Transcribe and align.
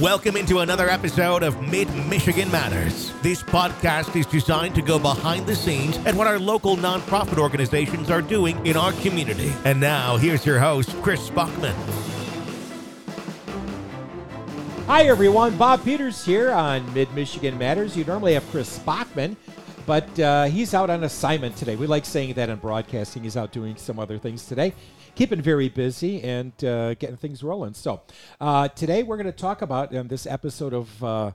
Welcome 0.00 0.36
into 0.36 0.60
another 0.60 0.88
episode 0.88 1.42
of 1.42 1.60
Mid 1.60 1.92
Michigan 2.06 2.48
Matters. 2.52 3.12
This 3.20 3.42
podcast 3.42 4.14
is 4.14 4.26
designed 4.26 4.76
to 4.76 4.82
go 4.82 4.96
behind 4.96 5.44
the 5.44 5.56
scenes 5.56 5.96
at 6.06 6.14
what 6.14 6.28
our 6.28 6.38
local 6.38 6.76
nonprofit 6.76 7.36
organizations 7.36 8.08
are 8.08 8.22
doing 8.22 8.64
in 8.64 8.76
our 8.76 8.92
community. 8.92 9.52
And 9.64 9.80
now, 9.80 10.16
here's 10.16 10.46
your 10.46 10.60
host, 10.60 10.90
Chris 11.02 11.28
Spockman. 11.28 11.74
Hi, 14.86 15.06
everyone. 15.08 15.56
Bob 15.56 15.82
Peters 15.82 16.24
here 16.24 16.52
on 16.52 16.94
Mid 16.94 17.12
Michigan 17.14 17.58
Matters. 17.58 17.96
You 17.96 18.04
normally 18.04 18.34
have 18.34 18.48
Chris 18.52 18.78
Spockman, 18.78 19.34
but 19.88 20.20
uh, 20.20 20.44
he's 20.44 20.74
out 20.74 20.90
on 20.90 21.02
assignment 21.02 21.56
today. 21.56 21.74
We 21.74 21.86
like 21.86 22.04
saying 22.04 22.34
that 22.34 22.50
in 22.50 22.58
broadcasting. 22.58 23.22
He's 23.22 23.38
out 23.38 23.52
doing 23.52 23.78
some 23.78 23.98
other 23.98 24.18
things 24.18 24.44
today, 24.44 24.74
keeping 25.14 25.40
very 25.40 25.70
busy 25.70 26.22
and 26.22 26.52
uh, 26.62 26.92
getting 26.92 27.16
things 27.16 27.42
rolling. 27.42 27.72
So, 27.72 28.02
uh, 28.38 28.68
today 28.68 29.02
we're 29.02 29.16
going 29.16 29.32
to 29.32 29.32
talk 29.32 29.62
about 29.62 29.92
in 29.92 30.08
this 30.08 30.26
episode 30.26 30.74
of 30.74 31.02
uh, 31.02 31.30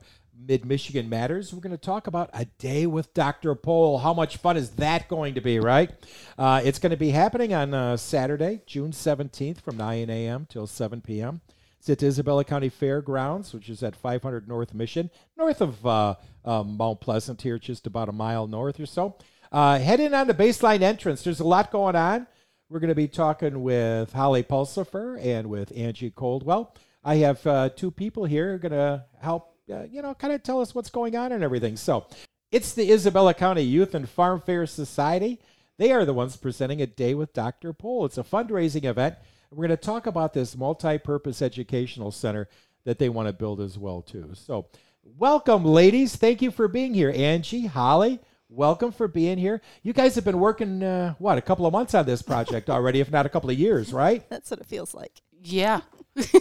Mid 0.48 0.66
Michigan 0.66 1.10
Matters. 1.10 1.52
We're 1.52 1.62
going 1.62 1.72
to 1.72 1.84
talk 1.84 2.05
about 2.05 2.30
a 2.32 2.46
day 2.60 2.86
with 2.86 3.12
Dr. 3.16 3.55
Pol. 3.55 3.98
How 3.98 4.13
much 4.13 4.38
fun 4.38 4.55
is 4.55 4.70
that 4.74 5.08
going 5.08 5.34
to 5.34 5.41
be, 5.41 5.60
right? 5.60 5.90
Uh, 6.38 6.62
it's 6.63 6.77
going 6.77 6.91
to 6.91 6.96
be 6.96 7.10
happening 7.10 7.55
on 7.55 7.74
uh, 7.74 7.98
Saturday, 7.98 8.62
June 8.68 8.91
17th 8.91 9.62
from 9.62 9.77
9 9.77 10.12
a.m. 10.12 10.46
till 10.48 10.68
7 10.68 11.02
p.m. 11.02 11.41
It's 11.84 11.90
at 11.90 12.02
Isabella 12.02 12.46
County 12.46 12.70
Fairgrounds, 12.70 13.54
which 13.54 13.68
is 13.68 13.84
at 13.84 13.94
500 13.94 14.48
North 14.48 14.74
Mission, 14.74 15.10
north 15.38 15.60
of 15.60 15.86
uh, 15.86 16.16
uh, 16.46 16.64
Mount 16.64 17.02
Pleasant 17.02 17.41
here, 17.41 17.60
just 17.60 17.86
about 17.86 18.08
a 18.08 18.14
mile 18.14 18.48
north 18.48 18.80
or 18.80 18.86
so. 18.86 19.18
Uh, 19.52 19.78
head 19.80 20.00
in 20.00 20.14
on 20.14 20.27
the 20.27 20.34
baseline 20.34 20.82
entrance. 20.82 21.26
There's 21.26 21.41
a 21.41 21.44
lot 21.44 21.72
going 21.72 21.98
on. 21.98 22.26
We're 22.70 22.80
going 22.80 22.88
to 22.88 22.96
be 22.96 23.10
talking 23.10 23.64
with 23.64 24.14
Holly 24.14 24.44
Pulsifer 24.44 25.22
and 25.22 25.50
with 25.50 25.74
Angie 25.76 26.10
Coldwell. 26.10 26.74
I 27.04 27.16
have 27.16 27.46
uh, 27.46 27.68
two 27.68 27.91
people 27.91 28.24
here 28.24 28.48
who 28.48 28.54
are 28.54 28.60
going 28.60 28.72
to 28.72 29.04
help, 29.20 29.57
uh, 29.70 29.84
you 29.84 30.02
know, 30.02 30.13
kind 30.13 30.32
of 30.32 30.41
tell 30.41 30.62
us 30.62 30.74
what's 30.74 30.90
going 30.90 31.18
on 31.18 31.34
and 31.34 31.44
everything. 31.44 31.76
So 31.76 32.07
it's 32.50 32.72
the 32.72 32.94
Isabella 32.94 33.34
County 33.34 33.63
Youth 33.63 33.94
and 33.94 34.07
Farm 34.07 34.40
Fair 34.40 34.66
Society. 34.68 35.41
They 35.77 35.91
are 35.91 36.05
the 36.05 36.13
ones 36.13 36.38
presenting 36.38 36.82
a 36.82 36.88
day 36.88 37.13
with 37.13 37.34
Dr. 37.34 37.74
Pol. 37.74 38.05
It's 38.05 38.18
a 38.18 38.24
fundraising 38.24 38.85
event. 38.85 39.16
We're 39.54 39.68
going 39.68 39.77
to 39.77 39.85
talk 39.85 40.07
about 40.07 40.34
this 40.34 40.57
multi-purpose 40.57 41.41
educational 41.41 42.12
center 42.12 42.49
that 42.85 42.98
they 42.98 43.09
want 43.09 43.27
to 43.27 43.34
build 43.34 43.62
as 43.62 43.77
well 43.77 44.01
too. 44.01 44.32
So, 44.34 44.68
welcome, 45.04 45.63
ladies. 45.63 46.15
Thank 46.15 46.41
you 46.41 46.49
for 46.51 46.68
being 46.68 46.93
here, 46.93 47.13
Angie, 47.15 47.68
Holly. 47.68 48.20
Welcome 48.49 48.91
for 48.91 49.07
being 49.07 49.37
here. 49.37 49.62
You 49.84 49.93
guys 49.93 50.15
have 50.15 50.26
been 50.26 50.40
working 50.40 50.84
uh, 50.84 51.13
what 51.20 51.37
a 51.37 51.41
couple 51.41 51.65
of 51.65 51.71
months 51.71 51.93
on 51.93 52.05
this 52.05 52.21
project 52.21 52.70
already, 52.70 52.99
if 52.99 53.12
not 53.12 53.26
a 53.26 53.29
couple 53.29 53.49
of 53.49 53.57
years, 53.57 53.93
right? 53.93 54.23
That's 54.29 54.49
what 54.51 54.60
it 54.60 54.65
feels 54.65 54.93
like. 54.93 55.21
Yeah. 55.43 55.82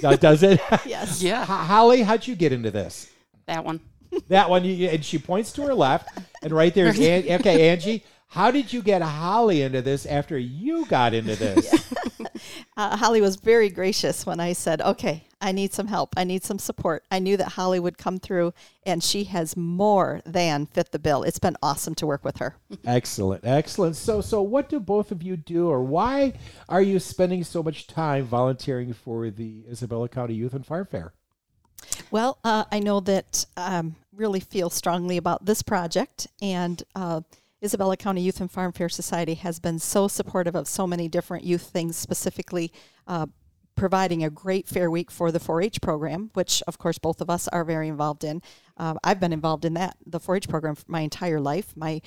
Uh, 0.03 0.17
does 0.17 0.43
it? 0.43 0.61
Yes. 0.87 1.23
Yeah. 1.23 1.43
H- 1.43 1.49
Holly, 1.49 2.03
how'd 2.03 2.27
you 2.27 2.35
get 2.35 2.53
into 2.53 2.71
this? 2.71 3.11
That 3.47 3.65
one. 3.65 3.81
That 4.29 4.49
one, 4.51 4.65
you, 4.65 4.89
and 4.89 5.05
she 5.05 5.19
points 5.19 5.53
to 5.53 5.63
her 5.63 5.75
left, 5.75 6.19
and 6.43 6.53
right 6.53 6.73
there's 6.75 6.99
An- 7.01 7.41
okay, 7.41 7.71
Angie. 7.71 8.05
How 8.29 8.51
did 8.51 8.73
you 8.73 8.83
get 8.83 9.01
Holly 9.03 9.63
into 9.63 9.81
this 9.83 10.05
after 10.07 10.39
you 10.39 10.85
got 10.87 11.13
into 11.15 11.35
this? 11.37 11.93
Uh, 12.77 12.97
Holly 12.97 13.21
was 13.21 13.37
very 13.37 13.69
gracious 13.69 14.25
when 14.25 14.41
I 14.41 14.55
said, 14.55 14.81
okay, 14.81 15.25
I 15.43 15.53
need 15.53 15.75
some 15.75 15.89
help. 15.89 16.15
I 16.17 16.25
need 16.25 16.43
some 16.43 16.59
support. 16.59 17.05
I 17.11 17.19
knew 17.19 17.37
that 17.37 17.49
Holly 17.49 17.81
would 17.81 17.99
come 17.99 18.19
through, 18.19 18.55
and 18.87 19.03
she 19.03 19.25
has 19.25 19.57
more 19.57 20.23
than 20.25 20.67
fit 20.67 20.93
the 20.93 20.99
bill. 20.99 21.23
It's 21.23 21.39
been 21.39 21.57
awesome 21.63 21.95
to 21.97 22.07
work 22.07 22.25
with 22.25 22.39
her. 22.39 22.57
Excellent, 22.87 23.45
excellent. 23.45 23.97
So, 23.97 24.21
so 24.21 24.41
what 24.41 24.69
do 24.69 24.81
both 24.81 25.11
of 25.11 25.23
you 25.23 25.37
do, 25.37 25.69
or 25.69 25.83
why 25.83 26.35
are 26.69 26.81
you 26.81 26.99
spending 26.99 27.45
so 27.45 27.63
much 27.63 27.89
time 27.89 28.25
volunteering 28.25 28.93
for 28.93 29.31
the 29.31 29.65
Isabella 29.71 30.09
County 30.09 30.35
Youth 30.35 30.55
and 30.55 30.65
Farm 30.65 30.87
Fair? 30.87 31.13
Well, 32.11 32.39
uh, 32.45 32.65
I 32.71 32.79
know 32.79 33.01
that 33.01 33.45
um, 33.57 33.97
really 34.15 34.41
feel 34.41 34.71
strongly 34.71 35.17
about 35.17 35.45
this 35.45 35.63
project, 35.63 36.29
and 36.41 36.83
uh, 36.95 37.23
Isabella 37.65 37.97
County 37.97 38.23
Youth 38.23 38.41
and 38.41 38.51
Farm 38.51 38.73
Fair 38.73 38.89
Society 38.89 39.35
has 39.35 39.61
been 39.61 39.79
so 39.79 40.09
supportive 40.09 40.57
of 40.57 40.67
so 40.67 40.87
many 40.87 41.09
different 41.09 41.45
youth 41.45 41.63
things, 41.63 41.97
specifically 41.97 42.73
uh, 43.07 43.27
providing 43.77 44.25
a 44.25 44.31
great 44.31 44.67
fair 44.67 44.91
week 44.91 45.11
for 45.11 45.31
the 45.31 45.39
4-H 45.39 45.81
program, 45.81 46.31
which 46.35 46.63
of 46.67 46.77
course 46.79 46.99
both 46.99 47.21
of 47.21 47.31
us 47.31 47.47
are 47.49 47.65
very 47.65 47.89
involved 47.89 48.25
in. 48.25 48.43
Um, 48.77 48.99
I've 49.05 49.21
been 49.21 49.33
involved 49.33 49.65
in 49.65 49.75
that 49.75 49.97
the 50.05 50.19
4-H 50.19 50.49
program 50.49 50.75
for 50.75 50.85
my 50.89 51.01
entire 51.01 51.41
life. 51.41 51.73
My 51.77 52.01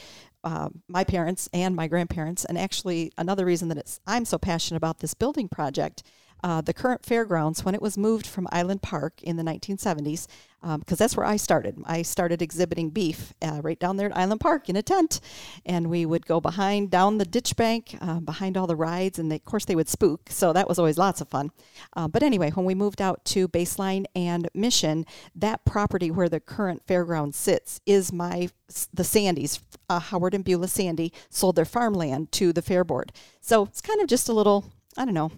uh, 0.43 0.69
my 0.87 1.03
parents 1.03 1.49
and 1.53 1.75
my 1.75 1.87
grandparents, 1.87 2.45
and 2.45 2.55
actually 2.57 3.11
another 3.17 3.45
reason 3.45 3.69
that 3.69 3.79
it's 3.79 3.99
I'm 4.05 4.25
so 4.25 4.37
passionate 4.37 4.77
about 4.77 4.99
this 4.99 5.15
building 5.15 5.47
project 5.47 6.03
uh, 6.45 6.61
the 6.61 6.75
current 6.75 7.03
fairgrounds 7.03 7.65
when 7.65 7.73
it 7.73 7.81
was 7.81 7.97
moved 7.97 8.27
from 8.27 8.47
Island 8.51 8.83
Park 8.83 9.23
in 9.23 9.35
the 9.35 9.41
1970s, 9.41 10.27
because 10.61 10.73
um, 10.77 10.83
that's 10.85 11.17
where 11.17 11.25
I 11.25 11.37
started. 11.37 11.81
I 11.85 12.03
started 12.03 12.39
exhibiting 12.39 12.91
beef 12.91 13.33
uh, 13.41 13.61
right 13.63 13.79
down 13.79 13.97
there 13.97 14.11
at 14.11 14.15
Island 14.15 14.41
Park 14.41 14.69
in 14.69 14.75
a 14.75 14.83
tent, 14.83 15.21
and 15.65 15.89
we 15.89 16.05
would 16.05 16.27
go 16.27 16.39
behind 16.39 16.91
down 16.91 17.17
the 17.17 17.25
ditch 17.25 17.55
bank, 17.55 17.97
uh, 17.99 18.19
behind 18.19 18.57
all 18.57 18.67
the 18.67 18.75
rides, 18.75 19.17
and 19.17 19.31
they, 19.31 19.37
of 19.37 19.45
course 19.45 19.65
they 19.65 19.73
would 19.73 19.89
spook, 19.89 20.29
so 20.29 20.53
that 20.53 20.69
was 20.69 20.77
always 20.77 20.99
lots 20.99 21.19
of 21.19 21.27
fun. 21.27 21.49
Uh, 21.93 22.07
but 22.07 22.21
anyway, 22.21 22.51
when 22.51 22.65
we 22.67 22.75
moved 22.75 23.01
out 23.01 23.25
to 23.25 23.47
Baseline 23.47 24.05
and 24.15 24.47
Mission, 24.53 25.07
that 25.33 25.65
property 25.65 26.11
where 26.11 26.29
the 26.29 26.39
current 26.39 26.85
fairground 26.85 27.33
sits 27.33 27.81
is 27.87 28.13
my 28.13 28.49
the 28.93 29.03
Sandys. 29.03 29.61
Uh, 29.89 29.99
Howard 29.99 30.35
and 30.35 30.45
Beulah 30.45 30.67
Sandy 30.67 31.11
sold 31.31 31.55
their 31.55 31.65
farmland 31.65 32.31
to 32.33 32.53
the 32.53 32.61
fair 32.61 32.83
board, 32.83 33.11
so 33.41 33.63
it's 33.63 33.81
kind 33.81 33.99
of 33.99 34.05
just 34.05 34.29
a 34.29 34.33
little 34.33 34.65
I 34.95 35.05
don't 35.05 35.15
know 35.15 35.31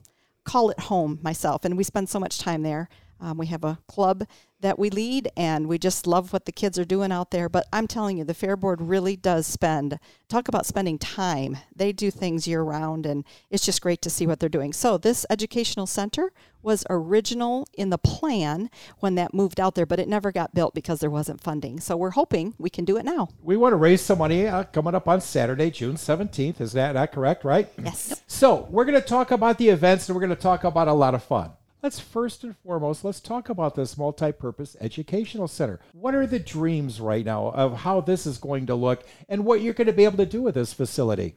call 0.47 0.69
it 0.69 0.79
home 0.79 1.19
myself. 1.21 1.65
And 1.65 1.77
we 1.77 1.83
spend 1.83 2.09
so 2.09 2.19
much 2.19 2.39
time 2.39 2.63
there. 2.63 2.87
Um, 3.19 3.37
we 3.37 3.47
have 3.47 3.63
a 3.63 3.79
club 3.87 4.25
that 4.59 4.79
we 4.79 4.89
lead, 4.89 5.29
and 5.37 5.67
we 5.67 5.77
just 5.77 6.07
love 6.07 6.33
what 6.33 6.45
the 6.45 6.51
kids 6.51 6.79
are 6.79 6.85
doing 6.85 7.11
out 7.11 7.31
there. 7.31 7.47
But 7.47 7.67
I'm 7.71 7.87
telling 7.87 8.17
you, 8.17 8.23
the 8.23 8.33
Fair 8.33 8.55
Board 8.55 8.81
really 8.81 9.15
does 9.15 9.45
spend, 9.45 9.99
talk 10.29 10.47
about 10.47 10.65
spending 10.65 10.97
time. 10.97 11.57
They 11.75 11.91
do 11.91 12.09
things 12.09 12.47
year 12.47 12.63
round, 12.63 13.05
and 13.05 13.23
it's 13.51 13.65
just 13.65 13.81
great 13.81 14.01
to 14.01 14.09
see 14.09 14.25
what 14.25 14.39
they're 14.39 14.49
doing. 14.49 14.73
So, 14.73 14.97
this 14.97 15.25
educational 15.29 15.85
center 15.85 16.31
was 16.63 16.83
original 16.89 17.67
in 17.73 17.91
the 17.91 17.99
plan 17.99 18.69
when 18.99 19.15
that 19.15 19.33
moved 19.33 19.59
out 19.59 19.75
there, 19.75 19.85
but 19.85 19.99
it 19.99 20.07
never 20.07 20.31
got 20.31 20.55
built 20.55 20.73
because 20.73 20.99
there 20.99 21.09
wasn't 21.09 21.41
funding. 21.41 21.79
So, 21.79 21.95
we're 21.95 22.11
hoping 22.11 22.55
we 22.57 22.71
can 22.71 22.83
do 22.83 22.97
it 22.97 23.05
now. 23.05 23.29
We 23.43 23.57
want 23.57 23.73
to 23.73 23.77
raise 23.77 24.01
some 24.01 24.17
money 24.17 24.47
uh, 24.47 24.63
coming 24.63 24.95
up 24.95 25.07
on 25.07 25.21
Saturday, 25.21 25.69
June 25.69 25.95
17th. 25.95 26.59
Is 26.61 26.73
that, 26.73 26.95
not 26.95 27.11
correct, 27.11 27.43
right? 27.43 27.69
Yes. 27.83 28.23
So, 28.25 28.67
we're 28.71 28.85
going 28.85 28.99
to 28.99 29.07
talk 29.07 29.29
about 29.29 29.59
the 29.59 29.69
events 29.69 30.09
and 30.09 30.15
we're 30.15 30.25
going 30.25 30.35
to 30.35 30.41
talk 30.41 30.63
about 30.63 30.87
a 30.87 30.93
lot 30.93 31.13
of 31.13 31.23
fun. 31.23 31.51
Let's 31.87 32.01
first 32.01 32.43
and 32.43 32.53
foremost, 32.53 33.05
let's 33.05 33.21
talk 33.21 33.47
about 33.47 33.75
this 33.75 33.97
multi-purpose 33.97 34.75
educational 34.81 35.47
center. 35.47 35.79
What 35.93 36.15
are 36.15 36.27
the 36.27 36.37
dreams 36.37 36.99
right 36.99 37.23
now 37.23 37.47
of 37.51 37.77
how 37.77 38.01
this 38.01 38.25
is 38.25 38.37
going 38.37 38.65
to 38.65 38.75
look 38.75 39.05
and 39.29 39.45
what 39.45 39.61
you're 39.61 39.73
going 39.73 39.87
to 39.87 39.93
be 39.93 40.03
able 40.03 40.17
to 40.17 40.25
do 40.25 40.41
with 40.41 40.55
this 40.55 40.73
facility? 40.73 41.35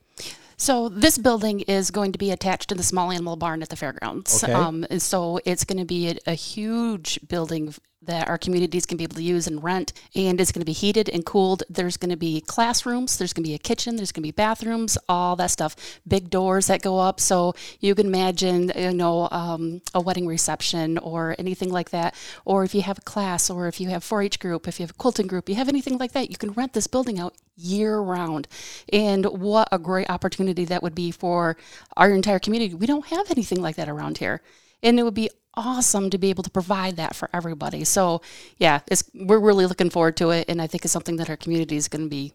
So 0.57 0.89
this 0.89 1.19
building 1.19 1.61
is 1.61 1.93
going 1.93 2.11
to 2.11 2.19
be 2.19 2.33
attached 2.33 2.69
to 2.71 2.75
the 2.75 2.83
small 2.83 3.13
animal 3.13 3.37
barn 3.37 3.63
at 3.63 3.69
the 3.69 3.77
fairgrounds. 3.77 4.43
Okay. 4.43 4.53
Um, 4.53 4.85
and 4.91 5.01
so 5.01 5.39
it's 5.45 5.63
going 5.63 5.79
to 5.79 5.85
be 5.85 6.09
a, 6.09 6.17
a 6.27 6.35
huge 6.35 7.21
building 7.29 7.73
that 8.03 8.29
our 8.29 8.39
communities 8.39 8.87
can 8.87 8.97
be 8.97 9.05
able 9.05 9.17
to 9.17 9.23
use 9.23 9.47
and 9.47 9.63
rent, 9.63 9.93
and 10.15 10.41
it's 10.41 10.53
going 10.53 10.61
to 10.61 10.67
be 10.67 10.73
heated 10.73 11.09
and 11.11 11.25
cooled. 11.27 11.63
There's 11.69 11.97
going 11.97 12.11
to 12.11 12.17
be 12.17 12.41
classrooms, 12.41 13.19
there's 13.19 13.33
going 13.33 13.45
to 13.45 13.49
be 13.49 13.55
a 13.55 13.59
kitchen, 13.59 13.97
there's 13.97 14.13
going 14.13 14.23
to 14.23 14.29
be 14.29 14.33
bathrooms, 14.33 14.97
all 15.09 15.37
that 15.37 15.51
stuff. 15.51 15.77
Big 16.09 16.31
doors 16.31 16.67
that 16.69 16.83
go 16.83 16.99
up, 16.99 17.21
so 17.21 17.55
you 17.81 17.95
can 17.95 18.07
imagine, 18.07 18.73
you 18.75 18.93
know, 18.93 19.29
um, 19.31 19.83
a 19.95 20.01
wedding 20.01 20.27
reception 20.27 20.99
or 20.99 21.37
anything 21.39 21.71
like 21.71 21.91
that. 21.91 22.15
Or 22.45 22.65
if 22.65 22.75
you 22.75 22.83
have 22.83 22.99
a 22.99 23.03
class, 23.03 23.51
or 23.51 23.69
if 23.69 23.81
you 23.81 23.89
have 23.89 24.03
4-H 24.03 24.39
group, 24.39 24.67
if 24.67 24.81
you 24.81 24.85
have 24.85 24.91
a 24.91 24.95
quilting 24.95 25.27
group, 25.27 25.49
you 25.49 25.55
have 25.57 25.69
anything 25.69 25.99
like 25.99 26.13
that, 26.13 26.31
you 26.31 26.37
can 26.37 26.53
rent 26.53 26.73
this 26.73 26.87
building 26.87 27.19
out 27.19 27.35
year 27.57 27.99
round. 27.99 28.49
And 28.93 29.27
what 29.27 29.69
a 29.71 29.79
great 29.79 30.09
opportunity 30.09 30.65
that 30.65 30.83
would 30.83 30.95
be 30.95 31.11
for 31.11 31.57
our 31.97 32.11
entire 32.11 32.39
community. 32.39 32.75
We 32.75 32.87
don't 32.87 33.07
have 33.07 33.31
anything 33.31 33.61
like 33.61 33.77
that 33.77 33.89
around 33.89 34.19
here. 34.19 34.41
And 34.83 34.99
it 34.99 35.03
would 35.03 35.15
be 35.15 35.29
awesome 35.55 36.11
to 36.11 36.19
be 36.19 36.31
able 36.31 36.43
to 36.43 36.51
provide 36.51 36.97
that 36.97 37.15
for 37.15 37.29
everybody. 37.33 37.85
So, 37.85 38.23
yeah, 38.59 38.81
it's 38.87 39.05
we're 39.15 39.39
really 39.41 39.67
looking 39.67 39.91
forward 39.91 40.17
to 40.19 40.31
it 40.31 40.47
and 40.49 40.61
I 40.63 40.67
think 40.67 40.85
it's 40.85 40.93
something 40.93 41.17
that 41.17 41.29
our 41.31 41.37
community 41.37 41.77
is 41.77 41.89
going 41.89 42.05
to 42.05 42.09
be 42.11 42.35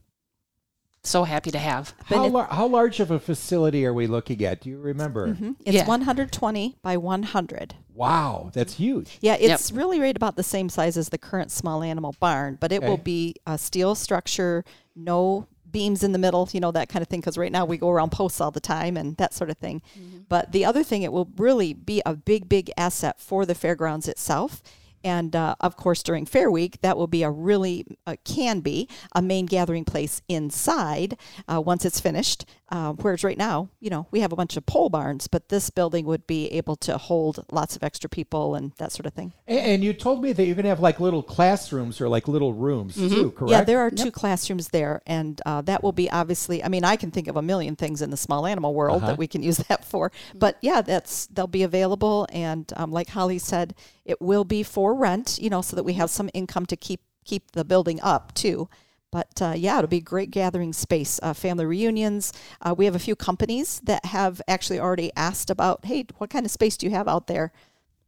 so 1.04 1.24
happy 1.24 1.52
to 1.52 1.60
have. 1.60 1.94
How, 2.06 2.26
lar- 2.28 2.48
how 2.50 2.68
large 2.68 3.00
of 3.00 3.12
a 3.12 3.20
facility 3.20 3.86
are 3.86 3.94
we 3.94 4.08
looking 4.08 4.44
at? 4.44 4.62
Do 4.62 4.70
you 4.70 4.80
remember? 4.80 5.28
Mm-hmm. 5.28 5.52
It's 5.64 5.76
Yeah. 5.76 5.86
120 5.86 6.78
by 6.82 6.98
100. 6.98 7.76
Wow, 7.94 8.50
that's 8.54 8.74
huge. 8.74 9.20
Yeah, 9.22 9.36
it's 9.40 9.72
really 9.72 10.00
right 10.00 10.16
about 10.16 10.36
the 10.36 10.44
same 10.44 10.68
size 10.68 10.98
as 10.98 11.10
the 11.10 11.18
current 11.18 11.52
small 11.52 11.84
animal 11.84 12.16
barn, 12.20 12.58
but 12.60 12.72
it 12.72 12.84
will 12.84 12.98
be 12.98 13.36
a 13.46 13.58
steel 13.58 13.96
structure, 13.96 14.66
no 14.96 15.48
beams 15.76 16.04
in 16.04 16.14
the 16.14 16.18
middle, 16.18 16.48
you 16.54 16.62
know, 16.62 16.72
that 16.72 16.88
kind 16.88 17.04
of 17.04 17.10
thing. 17.10 17.20
Because 17.20 17.38
right 17.38 17.52
now 17.52 17.66
we 17.66 17.78
go 17.78 17.90
around 17.90 18.14
posts 18.14 18.40
all 18.40 18.50
the 18.50 18.62
time 18.62 18.96
and 18.96 19.18
that 19.18 19.34
sort 19.34 19.50
of 19.50 19.58
thing. 19.58 19.82
Mm-hmm. 20.00 20.20
But 20.30 20.54
the 20.54 20.64
other 20.64 20.84
thing, 20.84 21.02
it 21.02 21.12
will 21.12 21.30
really 21.36 21.74
be 21.74 22.02
a 22.06 22.14
big, 22.14 22.48
big 22.48 22.72
asset 22.78 23.20
for 23.20 23.46
the 23.46 23.54
fairgrounds 23.54 24.08
itself. 24.08 24.64
And 25.06 25.36
uh, 25.36 25.54
of 25.60 25.78
course, 25.78 26.02
during 26.02 26.26
Fair 26.26 26.50
Week, 26.50 26.82
that 26.82 26.98
will 26.98 27.06
be 27.06 27.22
a 27.22 27.30
really, 27.30 27.86
uh, 28.08 28.16
can 28.26 28.62
be 28.62 28.90
a 29.14 29.22
main 29.22 29.46
gathering 29.46 29.86
place 29.86 30.24
inside 30.28 31.16
uh, 31.48 31.62
once 31.62 31.86
it's 31.86 32.00
finished. 32.00 32.46
Uh, 32.70 32.94
whereas 32.94 33.24
right 33.24 33.38
now, 33.38 33.70
you 33.80 33.92
know, 33.92 34.08
we 34.10 34.22
have 34.22 34.32
a 34.32 34.36
bunch 34.36 34.58
of 34.58 34.66
pole 34.66 34.90
barns, 34.90 35.28
but 35.28 35.50
this 35.50 35.70
building 35.70 36.08
would 36.08 36.26
be 36.26 36.48
able 36.48 36.76
to 36.76 36.98
hold 36.98 37.46
lots 37.52 37.76
of 37.76 37.84
extra 37.84 38.10
people 38.10 38.56
and 38.56 38.72
that 38.80 38.92
sort 38.92 39.06
of 39.06 39.14
thing. 39.14 39.34
And, 39.48 39.60
and 39.60 39.84
you 39.84 39.94
told 39.94 40.24
me 40.24 40.34
that 40.34 40.44
you're 40.44 40.56
going 40.56 40.64
to 40.64 40.70
have 40.70 40.80
like 40.80 41.00
little 41.00 41.22
classrooms 41.22 42.02
or 42.02 42.10
like 42.10 42.28
little 42.28 42.54
rooms 42.54 42.96
too, 42.96 43.30
correct? 43.30 43.52
Yeah, 43.52 43.64
there 43.64 43.82
are 43.82 43.92
two 43.92 44.12
classrooms 44.12 44.70
there, 44.70 45.04
and 45.06 45.40
uh, 45.46 45.62
that 45.62 45.84
will 45.84 45.92
be 45.92 46.10
obviously. 46.10 46.64
I 46.64 46.68
mean, 46.68 46.84
I 46.84 46.96
can 46.96 47.12
think 47.12 47.28
of 47.28 47.36
a 47.36 47.44
million 47.44 47.76
things 47.76 48.02
in 48.02 48.10
the 48.10 48.18
small 48.18 48.48
animal 48.48 48.74
world 48.74 49.04
that 49.04 49.20
we 49.20 49.28
can 49.28 49.44
use 49.44 49.58
that 49.70 49.86
for. 49.86 50.12
But 50.34 50.58
yeah, 50.62 50.82
that's 50.82 51.28
they'll 51.28 51.46
be 51.46 51.62
available, 51.62 52.26
and 52.32 52.72
um, 52.76 52.92
like 52.92 53.10
Holly 53.10 53.38
said, 53.38 53.76
it 54.06 54.22
will 54.22 54.44
be 54.44 54.64
for 54.64 54.94
rent. 54.94 55.38
You 55.42 55.50
know, 55.50 55.62
so 55.62 55.76
that 55.76 55.84
we 55.84 55.94
have 55.94 56.10
some 56.10 56.30
income 56.34 56.66
to 56.68 56.78
keep 56.78 57.02
keep 57.24 57.52
the 57.52 57.66
building 57.66 58.00
up 58.02 58.34
too. 58.34 58.70
But 59.12 59.42
uh, 59.42 59.54
yeah, 59.56 59.78
it'll 59.78 59.88
be 59.88 59.98
a 59.98 60.02
great 60.02 60.32
gathering 60.32 60.74
space. 60.74 61.20
Uh, 61.24 61.34
family 61.34 61.66
reunions. 61.66 62.34
Uh, 62.62 62.76
we 62.78 62.86
have 62.86 62.96
a 62.96 63.00
few 63.00 63.16
companies 63.16 63.80
that 63.86 64.06
have 64.06 64.42
actually 64.48 64.80
already 64.80 65.12
asked 65.16 65.50
about, 65.50 65.86
hey, 65.86 66.06
what 66.18 66.30
kind 66.30 66.46
of 66.46 66.52
space 66.52 66.76
do 66.76 66.86
you 66.86 66.92
have 66.92 67.08
out 67.08 67.28
there? 67.28 67.54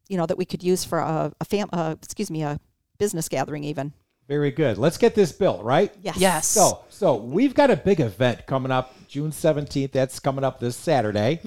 You 0.09 0.17
know, 0.17 0.25
that 0.25 0.37
we 0.37 0.45
could 0.45 0.63
use 0.63 0.83
for 0.83 0.99
a, 0.99 1.31
a 1.39 1.45
fam. 1.45 1.69
Uh, 1.71 1.95
excuse 2.01 2.29
me, 2.29 2.43
a 2.43 2.59
business 2.97 3.29
gathering 3.29 3.63
even. 3.63 3.93
Very 4.27 4.51
good. 4.51 4.77
Let's 4.77 4.97
get 4.97 5.15
this 5.15 5.31
built, 5.31 5.63
right? 5.63 5.93
Yes. 6.01 6.17
Yes. 6.17 6.47
So, 6.47 6.83
so 6.89 7.15
we've 7.15 7.53
got 7.53 7.71
a 7.71 7.77
big 7.77 8.01
event 8.01 8.45
coming 8.45 8.73
up 8.73 8.93
June 9.07 9.31
17th. 9.31 9.93
That's 9.93 10.19
coming 10.19 10.43
up 10.43 10.59
this 10.59 10.75
Saturday. 10.75 11.39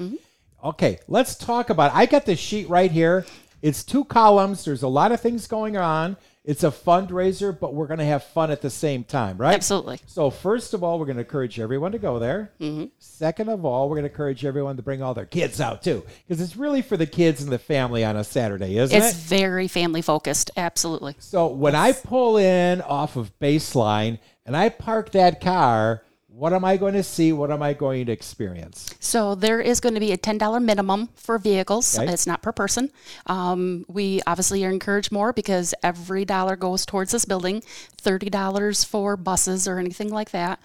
Okay, 0.65 0.99
let's 1.07 1.35
talk 1.37 1.69
about 1.69 1.93
It. 1.93 1.97
I 1.97 2.07
got 2.07 2.25
the 2.25 2.37
sheet 2.37 2.69
right 2.71 2.91
here. 2.91 3.27
It's 3.63 3.85
two 3.85 4.05
columns. 4.05 4.65
There's 4.65 4.83
a 4.83 4.89
lot 4.89 5.13
of 5.13 5.21
things 5.21 5.47
going 5.47 5.77
on. 5.77 6.17
It's 6.43 6.65
a 6.65 6.71
fundraiser, 6.71 7.57
but 7.59 7.75
we're 7.75 7.87
going 7.87 7.99
to 7.99 8.05
have 8.07 8.25
fun 8.25 8.51
at 8.51 8.63
the 8.63 8.71
same 8.71 9.05
time, 9.05 9.37
right? 9.37 9.55
Absolutely. 9.55 10.01
So, 10.07 10.31
first 10.31 10.73
of 10.73 10.83
all, 10.83 10.99
we're 10.99 11.05
going 11.05 11.19
to 11.19 11.23
encourage 11.23 11.61
everyone 11.61 11.93
to 11.93 11.99
go 11.99 12.19
there. 12.19 12.51
Mm-hmm. 12.59 12.87
Second 12.99 13.51
of 13.51 13.67
all, 13.67 13.91
we're 13.91 13.97
going 13.97 14.07
to 14.07 14.11
encourage 14.11 14.45
everyone 14.47 14.77
to 14.77 14.83
bring 14.83 15.03
all 15.03 15.13
their 15.13 15.27
kids 15.27 15.61
out 15.61 15.83
too, 15.83 16.03
because 16.27 16.41
it's 16.41 16.57
really 16.57 16.81
for 16.81 16.97
the 16.97 17.07
kids 17.07 17.43
and 17.43 17.53
the 17.53 17.59
family 17.59 18.05
on 18.05 18.17
a 18.17 18.25
Saturday, 18.25 18.79
isn't 18.79 18.97
It's 18.97 19.07
it? 19.07 19.11
It's 19.11 19.19
very 19.19 19.69
family 19.69 20.01
focused. 20.01 20.51
Absolutely. 20.57 21.15
So 21.19 21.49
when 21.49 21.75
I 21.75 21.93
pull 21.93 22.39
in 22.39 22.81
off 22.81 23.17
of 23.17 23.39
baseline 23.39 24.19
and 24.47 24.57
I 24.57 24.71
park 24.71 25.13
that 25.13 25.43
car, 25.43 26.03
what 26.33 26.53
am 26.53 26.65
I 26.65 26.77
going 26.77 26.95
to 26.95 27.03
see? 27.03 27.33
What 27.33 27.51
am 27.51 27.61
I 27.61 27.75
going 27.75 28.07
to 28.07 28.13
experience? 28.13 28.95
So 29.01 29.35
there 29.35 29.61
is 29.61 29.81
going 29.81 29.95
to 29.95 30.01
be 30.01 30.13
a 30.13 30.17
ten 30.17 30.39
dollar 30.39 30.61
minimum 30.61 31.09
for 31.15 31.39
vehicles. 31.39 31.99
Okay. 31.99 32.11
It's 32.13 32.27
not 32.27 32.41
per 32.41 32.53
person. 32.53 32.91
Um, 33.27 33.85
we 33.89 34.23
obviously 34.27 34.65
are 34.65 34.71
encouraged 34.71 35.11
more 35.11 35.33
because 35.33 35.75
every 35.83 36.25
dollar 36.25 36.55
goes 36.55 36.87
towards 36.87 37.13
this 37.13 37.25
building. 37.25 37.63
Thirty 37.99 38.31
dollars 38.31 38.85
for 38.85 39.17
buses 39.17 39.67
or 39.67 39.79
anything 39.79 40.11
like 40.11 40.31
that. 40.31 40.61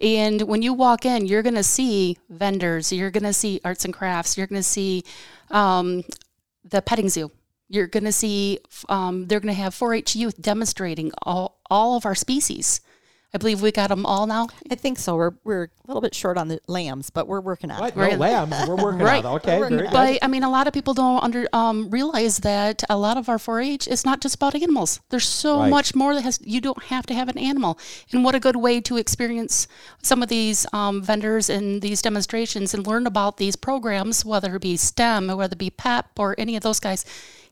And 0.00 0.42
when 0.42 0.62
you 0.62 0.72
walk 0.72 1.04
in, 1.04 1.26
you're 1.26 1.42
going 1.42 1.54
to 1.54 1.62
see 1.62 2.16
vendors. 2.30 2.90
You're 2.90 3.10
going 3.10 3.24
to 3.24 3.34
see 3.34 3.60
arts 3.64 3.84
and 3.84 3.92
crafts. 3.92 4.38
You're 4.38 4.46
going 4.46 4.60
to 4.60 4.68
see 4.68 5.04
um, 5.50 6.02
the 6.64 6.80
petting 6.80 7.10
zoo. 7.10 7.30
You're 7.68 7.86
going 7.86 8.04
to 8.04 8.12
see 8.12 8.58
um, 8.88 9.26
they're 9.26 9.38
going 9.38 9.54
to 9.54 9.60
have 9.60 9.74
4-H 9.74 10.16
youth 10.16 10.40
demonstrating 10.40 11.12
all 11.22 11.60
all 11.70 11.96
of 11.96 12.06
our 12.06 12.14
species. 12.14 12.80
I 13.32 13.38
believe 13.38 13.62
we 13.62 13.70
got 13.70 13.88
them 13.90 14.04
all 14.04 14.26
now. 14.26 14.48
I 14.70 14.74
think 14.74 14.98
so. 14.98 15.14
We're 15.14 15.32
we're 15.44 15.64
a 15.64 15.68
little 15.86 16.00
bit 16.00 16.14
short 16.16 16.36
on 16.36 16.48
the 16.48 16.60
lambs, 16.66 17.10
but 17.10 17.28
we're 17.28 17.40
working 17.40 17.70
on 17.70 17.78
What? 17.80 17.96
it. 17.96 17.96
No 17.96 18.16
lambs. 18.16 18.54
We're 18.68 18.74
working 18.74 19.00
Right. 19.00 19.24
on 19.24 19.32
it. 19.32 19.36
Okay. 19.36 19.58
Working 19.60 19.76
very 19.76 19.88
good. 19.88 19.92
But 19.94 20.18
I 20.22 20.26
mean, 20.26 20.42
a 20.42 20.50
lot 20.50 20.66
of 20.66 20.72
people 20.72 20.94
don't 20.94 21.22
under 21.22 21.46
um, 21.52 21.90
realize 21.90 22.38
that 22.38 22.82
a 22.90 22.96
lot 22.96 23.16
of 23.16 23.28
our 23.28 23.38
4-H 23.38 23.86
is 23.86 24.04
not 24.04 24.20
just 24.20 24.34
about 24.34 24.56
animals. 24.56 24.98
There's 25.10 25.28
so 25.28 25.60
Right. 25.60 25.70
much 25.70 25.94
more 25.94 26.14
that 26.14 26.22
has. 26.22 26.40
You 26.42 26.60
don't 26.60 26.82
have 26.84 27.06
to 27.06 27.14
have 27.14 27.28
an 27.28 27.38
animal, 27.38 27.78
and 28.12 28.24
what 28.24 28.34
a 28.34 28.40
good 28.40 28.56
way 28.56 28.80
to 28.80 28.96
experience 28.96 29.68
some 30.02 30.22
of 30.24 30.28
these 30.28 30.66
um, 30.72 31.00
vendors 31.00 31.48
and 31.48 31.82
these 31.82 32.02
demonstrations 32.02 32.74
and 32.74 32.84
learn 32.86 33.06
about 33.06 33.36
these 33.36 33.54
programs, 33.54 34.24
whether 34.24 34.56
it 34.56 34.62
be 34.62 34.76
STEM 34.76 35.30
or 35.30 35.36
whether 35.36 35.52
it 35.54 35.58
be 35.58 35.70
PEP 35.70 36.18
or 36.18 36.34
any 36.36 36.56
of 36.56 36.62
those 36.64 36.80
guys, 36.80 37.04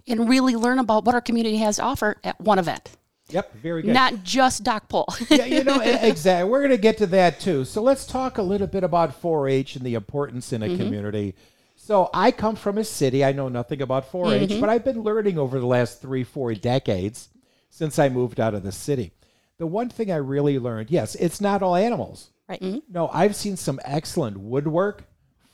and 0.08 0.28
really 0.28 0.56
learn 0.56 0.78
about 0.80 1.04
what 1.04 1.14
our 1.14 1.20
community 1.20 1.58
has 1.58 1.76
to 1.76 1.82
offer 1.82 2.16
at 2.24 2.40
one 2.40 2.58
event, 2.58 2.90
Yep. 3.30 3.54
Very 3.54 3.82
good. 3.82 3.92
not 3.92 4.22
just 4.24 4.64
Doc 4.64 4.88
Pol. 4.88 5.06
yeah, 5.28 5.44
you 5.44 5.64
know, 5.64 5.80
exactly. 5.80 6.48
We're 6.48 6.60
going 6.60 6.70
to 6.70 6.78
get 6.78 6.98
to 6.98 7.06
that 7.08 7.40
too. 7.40 7.64
So 7.64 7.82
let's 7.82 8.06
talk 8.06 8.38
a 8.38 8.42
little 8.42 8.66
bit 8.66 8.84
about 8.84 9.20
4-H 9.20 9.76
and 9.76 9.84
the 9.84 9.94
importance 9.94 10.52
in 10.52 10.62
a 10.62 10.66
mm-hmm. 10.66 10.76
community. 10.82 11.34
So 11.76 12.10
I 12.12 12.30
come 12.30 12.56
from 12.56 12.78
a 12.78 12.84
city. 12.84 13.24
I 13.24 13.32
know 13.32 13.48
nothing 13.48 13.82
about 13.82 14.10
4-H, 14.10 14.50
mm-hmm. 14.50 14.60
but 14.60 14.68
I've 14.68 14.84
been 14.84 15.02
learning 15.02 15.38
over 15.38 15.60
the 15.60 15.66
last 15.66 16.00
three, 16.00 16.24
four 16.24 16.54
decades 16.54 17.28
since 17.70 17.98
I 17.98 18.08
moved 18.08 18.40
out 18.40 18.54
of 18.54 18.62
the 18.62 18.72
city. 18.72 19.12
The 19.58 19.66
one 19.66 19.88
thing 19.88 20.10
I 20.10 20.16
really 20.16 20.58
learned, 20.58 20.90
yes, 20.90 21.14
it's 21.16 21.40
not 21.40 21.62
all 21.62 21.76
animals. 21.76 22.30
Right. 22.48 22.82
No, 22.88 23.08
I've 23.08 23.36
seen 23.36 23.56
some 23.56 23.78
excellent 23.84 24.38
woodwork, 24.38 25.04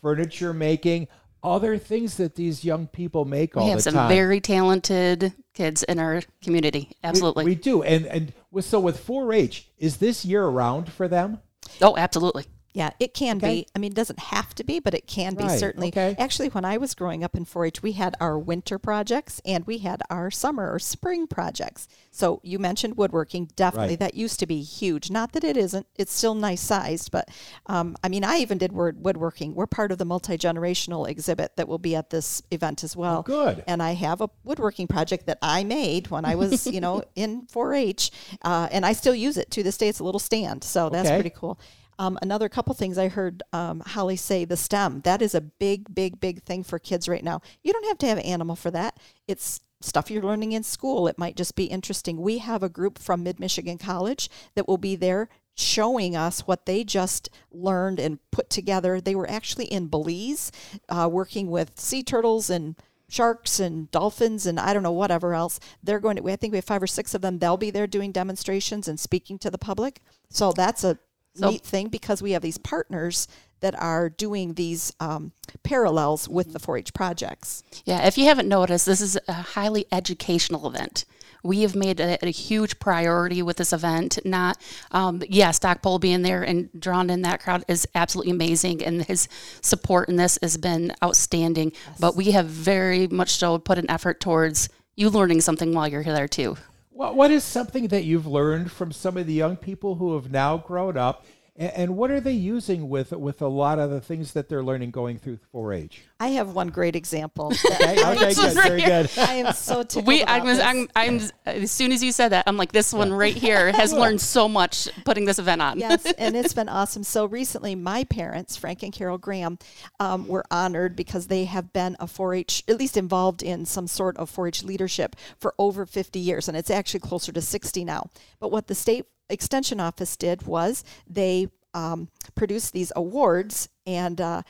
furniture 0.00 0.52
making, 0.52 1.08
other 1.44 1.78
things 1.78 2.16
that 2.16 2.34
these 2.34 2.64
young 2.64 2.86
people 2.86 3.24
make 3.24 3.56
all 3.56 3.62
the 3.62 3.64
time. 3.64 3.66
we 3.66 3.70
have 3.72 3.82
some 3.82 3.94
time. 3.94 4.08
very 4.08 4.40
talented 4.40 5.32
kids 5.52 5.82
in 5.82 5.98
our 5.98 6.22
community. 6.42 6.90
Absolutely. 7.04 7.44
We 7.44 7.54
do. 7.54 7.82
And 7.82 8.06
and 8.06 8.32
with, 8.50 8.64
so 8.64 8.80
with 8.80 9.06
4-H, 9.06 9.68
is 9.78 9.98
this 9.98 10.24
year 10.24 10.46
round 10.46 10.90
for 10.92 11.06
them? 11.06 11.40
oh, 11.80 11.96
absolutely. 11.96 12.44
Yeah, 12.74 12.90
it 12.98 13.14
can 13.14 13.36
Okay. 13.36 13.54
be. 13.58 13.66
I 13.76 13.78
mean, 13.78 13.92
it 13.92 13.94
doesn't 13.94 14.18
have 14.18 14.52
to 14.56 14.64
be, 14.64 14.80
but 14.80 14.94
it 14.94 15.06
can 15.06 15.36
be 15.36 15.48
certainly. 15.48 15.88
okay. 15.88 16.16
Actually, 16.18 16.48
when 16.48 16.64
I 16.64 16.76
was 16.76 16.92
growing 16.96 17.22
up 17.22 17.36
in 17.36 17.44
4-H, 17.44 17.84
we 17.84 17.92
had 17.92 18.16
our 18.18 18.36
winter 18.36 18.80
projects 18.80 19.40
and 19.46 19.64
we 19.64 19.78
had 19.78 20.02
our 20.10 20.28
summer 20.28 20.72
or 20.72 20.80
spring 20.80 21.28
projects. 21.28 21.86
So 22.10 22.40
you 22.42 22.58
mentioned 22.58 22.96
woodworking. 22.96 23.48
Definitely, 23.54 23.90
Right. 23.90 23.98
that 24.00 24.14
used 24.14 24.40
to 24.40 24.46
be 24.46 24.60
huge. 24.62 25.08
Not 25.08 25.32
that 25.34 25.44
it 25.44 25.56
isn't. 25.56 25.86
It's 25.94 26.12
still 26.12 26.34
nice 26.34 26.60
sized, 26.62 27.12
but 27.12 27.28
um, 27.66 27.96
I 28.02 28.08
mean, 28.08 28.24
I 28.24 28.38
even 28.38 28.58
did 28.58 28.72
word 28.72 29.04
woodworking. 29.04 29.54
We're 29.54 29.68
part 29.68 29.92
of 29.92 29.98
the 29.98 30.04
multi 30.04 30.36
generational 30.36 31.08
exhibit 31.08 31.54
that 31.56 31.68
will 31.68 31.78
be 31.78 31.94
at 31.94 32.10
this 32.10 32.42
event 32.50 32.82
as 32.82 32.96
well. 32.96 33.20
Oh, 33.20 33.22
good. 33.22 33.62
And 33.68 33.84
I 33.84 33.92
have 33.94 34.20
a 34.20 34.28
woodworking 34.42 34.88
project 34.88 35.26
that 35.26 35.38
I 35.40 35.62
made 35.62 36.08
when 36.10 36.24
I 36.24 36.34
was, 36.34 36.66
you 36.66 36.80
know, 36.80 37.04
in 37.14 37.46
4-H, 37.46 38.10
uh, 38.42 38.68
and 38.72 38.84
I 38.84 38.94
still 38.94 39.14
use 39.14 39.36
it 39.36 39.52
to 39.52 39.62
this 39.62 39.76
day. 39.76 39.86
It's 39.86 40.00
a 40.00 40.04
little 40.04 40.18
stand, 40.18 40.64
so 40.64 40.88
that's 40.90 41.06
Okay. 41.08 41.16
pretty 41.16 41.30
cool. 41.38 41.56
Um, 41.98 42.18
another 42.22 42.48
couple 42.48 42.74
things 42.74 42.98
I 42.98 43.08
heard 43.08 43.42
um, 43.52 43.80
Holly 43.80 44.16
say 44.16 44.44
the 44.44 44.56
STEM. 44.56 45.02
That 45.02 45.22
is 45.22 45.34
a 45.34 45.40
big, 45.40 45.94
big, 45.94 46.20
big 46.20 46.42
thing 46.42 46.64
for 46.64 46.78
kids 46.78 47.08
right 47.08 47.24
now. 47.24 47.40
You 47.62 47.72
don't 47.72 47.86
have 47.86 47.98
to 47.98 48.06
have 48.06 48.18
animal 48.18 48.56
for 48.56 48.70
that. 48.70 48.98
It's 49.28 49.60
stuff 49.80 50.10
you're 50.10 50.22
learning 50.22 50.52
in 50.52 50.62
school. 50.62 51.06
It 51.06 51.18
might 51.18 51.36
just 51.36 51.54
be 51.54 51.64
interesting. 51.64 52.20
We 52.20 52.38
have 52.38 52.62
a 52.62 52.68
group 52.68 52.98
from 52.98 53.22
Mid 53.22 53.38
Michigan 53.38 53.78
College 53.78 54.28
that 54.54 54.66
will 54.66 54.78
be 54.78 54.96
there 54.96 55.28
showing 55.54 56.16
us 56.16 56.40
what 56.40 56.66
they 56.66 56.82
just 56.82 57.28
learned 57.52 58.00
and 58.00 58.18
put 58.30 58.50
together. 58.50 59.00
They 59.00 59.14
were 59.14 59.30
actually 59.30 59.66
in 59.66 59.86
Belize 59.86 60.50
uh, 60.88 61.08
working 61.10 61.50
with 61.50 61.78
sea 61.78 62.02
turtles 62.02 62.50
and 62.50 62.74
sharks 63.08 63.60
and 63.60 63.88
dolphins 63.92 64.46
and 64.46 64.58
I 64.58 64.72
don't 64.72 64.82
know 64.82 64.90
whatever 64.90 65.34
else. 65.34 65.60
They're 65.82 66.00
going 66.00 66.16
to 66.16 66.28
I 66.28 66.36
think 66.36 66.52
we 66.52 66.58
have 66.58 66.64
five 66.64 66.82
or 66.82 66.88
six 66.88 67.14
of 67.14 67.20
them. 67.20 67.38
They'll 67.38 67.56
be 67.56 67.70
there 67.70 67.86
doing 67.86 68.10
demonstrations 68.10 68.88
and 68.88 68.98
speaking 68.98 69.38
to 69.40 69.50
the 69.50 69.58
public. 69.58 70.00
So 70.30 70.52
that's 70.52 70.82
a 70.82 70.98
So- 71.34 71.50
neat 71.50 71.62
thing 71.62 71.88
because 71.88 72.22
we 72.22 72.32
have 72.32 72.42
these 72.42 72.58
partners 72.58 73.28
that 73.60 73.74
are 73.80 74.10
doing 74.10 74.54
these 74.54 74.92
um, 75.00 75.32
parallels 75.62 76.28
with 76.28 76.52
the 76.52 76.58
4-H 76.58 76.92
projects. 76.92 77.62
Yeah, 77.86 78.06
if 78.06 78.18
you 78.18 78.26
haven't 78.26 78.46
noticed, 78.46 78.84
this 78.84 79.00
is 79.00 79.18
a 79.26 79.32
highly 79.32 79.86
educational 79.90 80.66
event. 80.68 81.06
We 81.42 81.62
have 81.62 81.74
made 81.74 81.98
a, 81.98 82.22
a 82.22 82.30
huge 82.30 82.78
priority 82.78 83.40
with 83.42 83.56
this 83.56 83.72
event. 83.72 84.18
Not, 84.24 84.60
um, 84.90 85.22
yes, 85.28 85.58
Doc 85.58 85.80
Pol 85.80 85.98
being 85.98 86.20
there 86.20 86.42
and 86.42 86.68
drawn 86.78 87.08
in 87.08 87.22
that 87.22 87.40
crowd 87.40 87.64
is 87.66 87.88
absolutely 87.94 88.32
amazing, 88.32 88.84
and 88.84 89.02
his 89.02 89.28
support 89.62 90.10
in 90.10 90.16
this 90.16 90.38
has 90.42 90.58
been 90.58 90.92
outstanding. 91.02 91.72
But 91.98 92.16
we 92.16 92.32
have 92.32 92.46
very 92.46 93.06
much 93.08 93.30
so 93.30 93.58
put 93.58 93.78
an 93.78 93.90
effort 93.90 94.20
towards 94.20 94.68
you 94.94 95.08
learning 95.08 95.40
something 95.40 95.72
while 95.72 95.88
you're 95.88 96.04
there 96.04 96.28
too. 96.28 96.56
What, 96.94 97.16
what 97.16 97.32
is 97.32 97.42
something 97.42 97.88
that 97.88 98.04
you've 98.04 98.26
learned 98.26 98.70
from 98.70 98.92
some 98.92 99.16
of 99.16 99.26
the 99.26 99.32
young 99.32 99.56
people 99.56 99.96
who 99.96 100.14
have 100.14 100.30
now 100.30 100.58
grown 100.58 100.96
up, 100.96 101.26
and, 101.56 101.96
what 101.96 102.12
are 102.12 102.20
they 102.20 102.32
using 102.32 102.88
with 102.88 103.10
with 103.10 103.42
a 103.42 103.48
lot 103.48 103.80
of 103.80 103.90
the 103.90 104.00
things 104.00 104.32
that 104.32 104.48
they're 104.48 104.62
learning 104.62 104.92
going 104.92 105.18
through 105.18 105.40
4-H? 105.52 106.02
I 106.20 106.28
have 106.28 106.54
one 106.54 106.68
great 106.68 106.96
example. 106.96 107.52
Okay, 107.74 108.04
okay, 108.04 108.34
good, 108.34 108.54
very 108.54 108.82
good. 108.82 109.10
I 109.18 109.34
am 109.34 109.52
so 109.52 109.82
tickled 109.82 110.06
We, 110.06 110.22
about 110.22 110.40
I 110.40 110.44
was, 110.44 110.58
this. 110.58 110.66
I'm, 110.66 110.88
I'm, 110.94 111.20
as 111.44 111.70
soon 111.70 111.92
as 111.92 112.02
you 112.02 112.12
said 112.12 112.28
that, 112.30 112.44
I'm 112.46 112.56
like, 112.56 112.72
this 112.72 112.92
one 112.92 113.12
right 113.12 113.34
here 113.34 113.72
has 113.72 113.92
learned 113.92 114.20
so 114.20 114.48
much 114.48 114.88
putting 115.04 115.24
this 115.24 115.38
event 115.38 115.60
on. 115.60 115.78
yes, 115.78 116.10
and 116.18 116.36
it's 116.36 116.54
been 116.54 116.68
awesome. 116.68 117.02
So 117.02 117.26
recently, 117.26 117.74
my 117.74 118.04
parents, 118.04 118.56
Frank 118.56 118.82
and 118.82 118.92
Carol 118.92 119.18
Graham, 119.18 119.58
um, 119.98 120.28
were 120.28 120.44
honored 120.50 120.94
because 120.94 121.26
they 121.26 121.44
have 121.44 121.72
been 121.72 121.96
a 121.98 122.06
4-H, 122.06 122.64
at 122.68 122.78
least 122.78 122.96
involved 122.96 123.42
in 123.42 123.66
some 123.66 123.86
sort 123.86 124.16
of 124.16 124.30
4-H 124.30 124.62
leadership 124.62 125.16
for 125.38 125.54
over 125.58 125.84
50 125.84 126.18
years, 126.18 126.48
and 126.48 126.56
it's 126.56 126.70
actually 126.70 127.00
closer 127.00 127.32
to 127.32 127.40
60 127.40 127.84
now. 127.84 128.10
But 128.40 128.52
what 128.52 128.68
the 128.68 128.74
state 128.74 129.06
extension 129.28 129.80
office 129.80 130.16
did 130.16 130.46
was 130.46 130.84
they 131.08 131.48
um, 131.74 132.08
produced 132.34 132.72
these 132.72 132.92
awards 132.94 133.68
and. 133.84 134.20
Uh, 134.20 134.42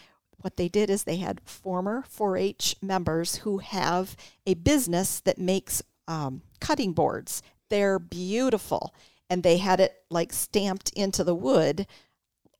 what 0.44 0.58
they 0.58 0.68
did 0.68 0.90
is 0.90 1.04
they 1.04 1.16
had 1.16 1.40
former 1.46 2.04
4-H 2.06 2.76
members 2.82 3.36
who 3.36 3.58
have 3.58 4.14
a 4.46 4.52
business 4.52 5.20
that 5.20 5.38
makes 5.38 5.82
um, 6.06 6.42
cutting 6.60 6.92
boards. 6.92 7.42
They're 7.70 7.98
beautiful. 7.98 8.94
And 9.30 9.42
they 9.42 9.56
had 9.56 9.80
it 9.80 9.94
like 10.10 10.34
stamped 10.34 10.90
into 10.90 11.24
the 11.24 11.34
wood 11.34 11.86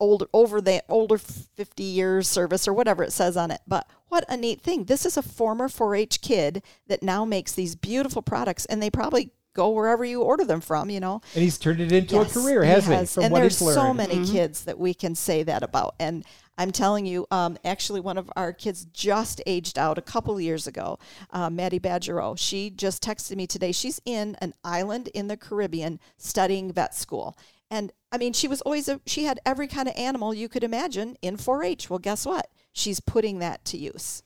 older 0.00 0.26
over 0.32 0.62
the 0.62 0.82
older 0.88 1.18
50 1.18 1.82
years 1.82 2.26
service 2.26 2.66
or 2.66 2.72
whatever 2.72 3.04
it 3.04 3.12
says 3.12 3.36
on 3.36 3.50
it. 3.50 3.60
But 3.66 3.86
what 4.08 4.24
a 4.30 4.36
neat 4.38 4.62
thing. 4.62 4.84
This 4.84 5.04
is 5.04 5.18
a 5.18 5.22
former 5.22 5.68
4-H 5.68 6.22
kid 6.22 6.62
that 6.86 7.02
now 7.02 7.26
makes 7.26 7.52
these 7.52 7.76
beautiful 7.76 8.22
products 8.22 8.64
and 8.64 8.82
they 8.82 8.90
probably 8.90 9.30
go 9.54 9.68
wherever 9.68 10.04
you 10.04 10.20
order 10.22 10.44
them 10.44 10.60
from, 10.60 10.90
you 10.90 11.00
know. 11.00 11.20
And 11.34 11.42
he's 11.44 11.58
turned 11.58 11.80
it 11.80 11.92
into 11.92 12.16
Yes, 12.16 12.34
a 12.34 12.40
career, 12.40 12.64
hasn't 12.64 12.92
he? 12.92 12.98
has. 13.00 13.14
From 13.14 13.24
and 13.24 13.32
what 13.32 13.40
there's 13.40 13.58
he's 13.58 13.66
learned. 13.68 13.74
so 13.76 13.94
many 13.94 14.26
kids 14.26 14.64
that 14.64 14.78
we 14.78 14.94
can 14.94 15.14
say 15.14 15.42
that 15.44 15.62
about. 15.62 15.94
And 16.00 16.24
I'm 16.56 16.70
telling 16.70 17.04
you, 17.06 17.26
um, 17.30 17.56
actually, 17.64 18.00
one 18.00 18.16
of 18.18 18.30
our 18.36 18.52
kids 18.52 18.86
just 18.92 19.40
aged 19.46 19.78
out 19.78 19.98
a 19.98 20.02
couple 20.02 20.36
of 20.36 20.40
years 20.42 20.66
ago, 20.66 20.98
uh, 21.30 21.50
Maddie 21.50 21.80
Badgero. 21.80 22.38
She 22.38 22.70
just 22.70 23.02
texted 23.02 23.36
me 23.36 23.46
today. 23.46 23.72
She's 23.72 24.00
in 24.04 24.36
an 24.40 24.54
island 24.62 25.08
in 25.14 25.26
the 25.26 25.36
Caribbean 25.36 25.98
studying 26.16 26.72
vet 26.72 26.94
school. 26.94 27.36
And 27.70 27.92
I 28.12 28.18
mean, 28.18 28.32
she 28.32 28.46
was 28.46 28.60
always, 28.60 28.88
a, 28.88 29.00
she 29.06 29.24
had 29.24 29.40
every 29.44 29.66
kind 29.66 29.88
of 29.88 29.94
animal 29.96 30.32
you 30.32 30.48
could 30.48 30.62
imagine 30.62 31.16
in 31.22 31.36
4 31.36 31.64
H. 31.64 31.90
Well, 31.90 31.98
guess 31.98 32.24
what? 32.24 32.48
She's 32.72 33.00
putting 33.00 33.40
that 33.40 33.64
to 33.66 33.78
use. 33.78 34.22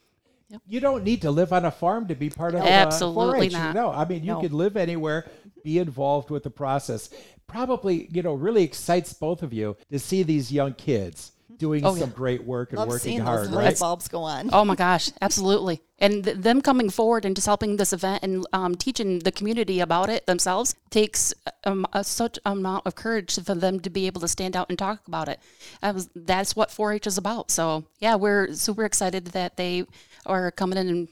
You 0.66 0.80
don't 0.80 1.04
need 1.04 1.22
to 1.22 1.30
live 1.30 1.52
on 1.52 1.64
a 1.66 1.70
farm 1.70 2.08
to 2.08 2.14
be 2.14 2.30
part 2.30 2.54
of 2.54 2.62
Absolutely 2.62 3.38
uh, 3.38 3.50
4-H. 3.50 3.52
not. 3.52 3.74
No, 3.74 3.90
I 3.92 4.06
mean 4.06 4.22
you 4.24 4.32
No. 4.32 4.40
could 4.40 4.54
live 4.54 4.78
anywhere, 4.78 5.26
be 5.62 5.78
involved 5.78 6.30
with 6.30 6.42
the 6.42 6.50
process. 6.50 7.10
Probably, 7.46 8.08
you 8.10 8.22
know, 8.22 8.32
really 8.34 8.62
excites 8.64 9.12
both 9.12 9.42
of 9.42 9.52
you 9.52 9.76
to 9.90 9.98
see 9.98 10.22
these 10.22 10.50
young 10.50 10.72
kids 10.74 11.32
doing 11.58 11.84
Oh, 11.84 11.94
some 11.94 12.10
yeah. 12.10 12.14
great 12.16 12.44
work 12.44 12.70
and 12.70 12.78
Love 12.78 12.88
working 12.88 13.18
hard, 13.20 13.48
those 13.48 13.54
right? 13.56 13.64
light 13.66 13.78
bulbs 13.78 14.08
go 14.08 14.22
on. 14.22 14.50
Oh 14.52 14.64
my 14.64 14.74
gosh, 14.74 15.10
absolutely. 15.20 15.82
And 15.98 16.24
th- 16.24 16.36
them 16.36 16.60
coming 16.60 16.88
forward 16.90 17.24
and 17.24 17.34
just 17.34 17.46
helping 17.46 17.76
this 17.76 17.92
event 17.92 18.22
and 18.22 18.46
um, 18.52 18.74
teaching 18.76 19.18
the 19.20 19.32
community 19.32 19.80
about 19.80 20.08
it 20.08 20.26
themselves 20.26 20.74
takes 20.90 21.34
um, 21.64 21.86
a, 21.92 22.04
such 22.04 22.38
amount 22.46 22.86
of 22.86 22.94
courage 22.94 23.34
for 23.42 23.54
them 23.54 23.80
to 23.80 23.90
be 23.90 24.06
able 24.06 24.20
to 24.20 24.28
stand 24.28 24.56
out 24.56 24.68
and 24.68 24.78
talk 24.78 25.06
about 25.08 25.28
it. 25.28 25.40
That 25.82 25.94
was, 25.94 26.08
that's 26.14 26.54
what 26.54 26.68
4-H 26.70 27.06
is 27.06 27.18
about. 27.18 27.50
So 27.50 27.84
yeah, 27.98 28.14
we're 28.14 28.52
super 28.54 28.84
excited 28.84 29.26
that 29.28 29.56
they 29.56 29.84
are 30.24 30.50
coming 30.52 30.78
in 30.78 30.88
and 30.88 31.08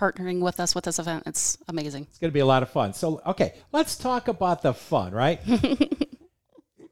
partnering 0.00 0.40
with 0.40 0.58
us 0.58 0.74
with 0.74 0.84
this 0.84 0.98
event. 0.98 1.22
It's 1.26 1.56
amazing. 1.68 2.06
It's 2.10 2.18
going 2.18 2.30
to 2.30 2.34
be 2.34 2.40
a 2.40 2.46
lot 2.46 2.62
of 2.64 2.70
fun. 2.70 2.94
So, 2.94 3.20
okay, 3.26 3.54
let's 3.72 3.96
talk 3.96 4.26
about 4.26 4.60
the 4.62 4.74
fun, 4.74 5.12
right? 5.12 5.40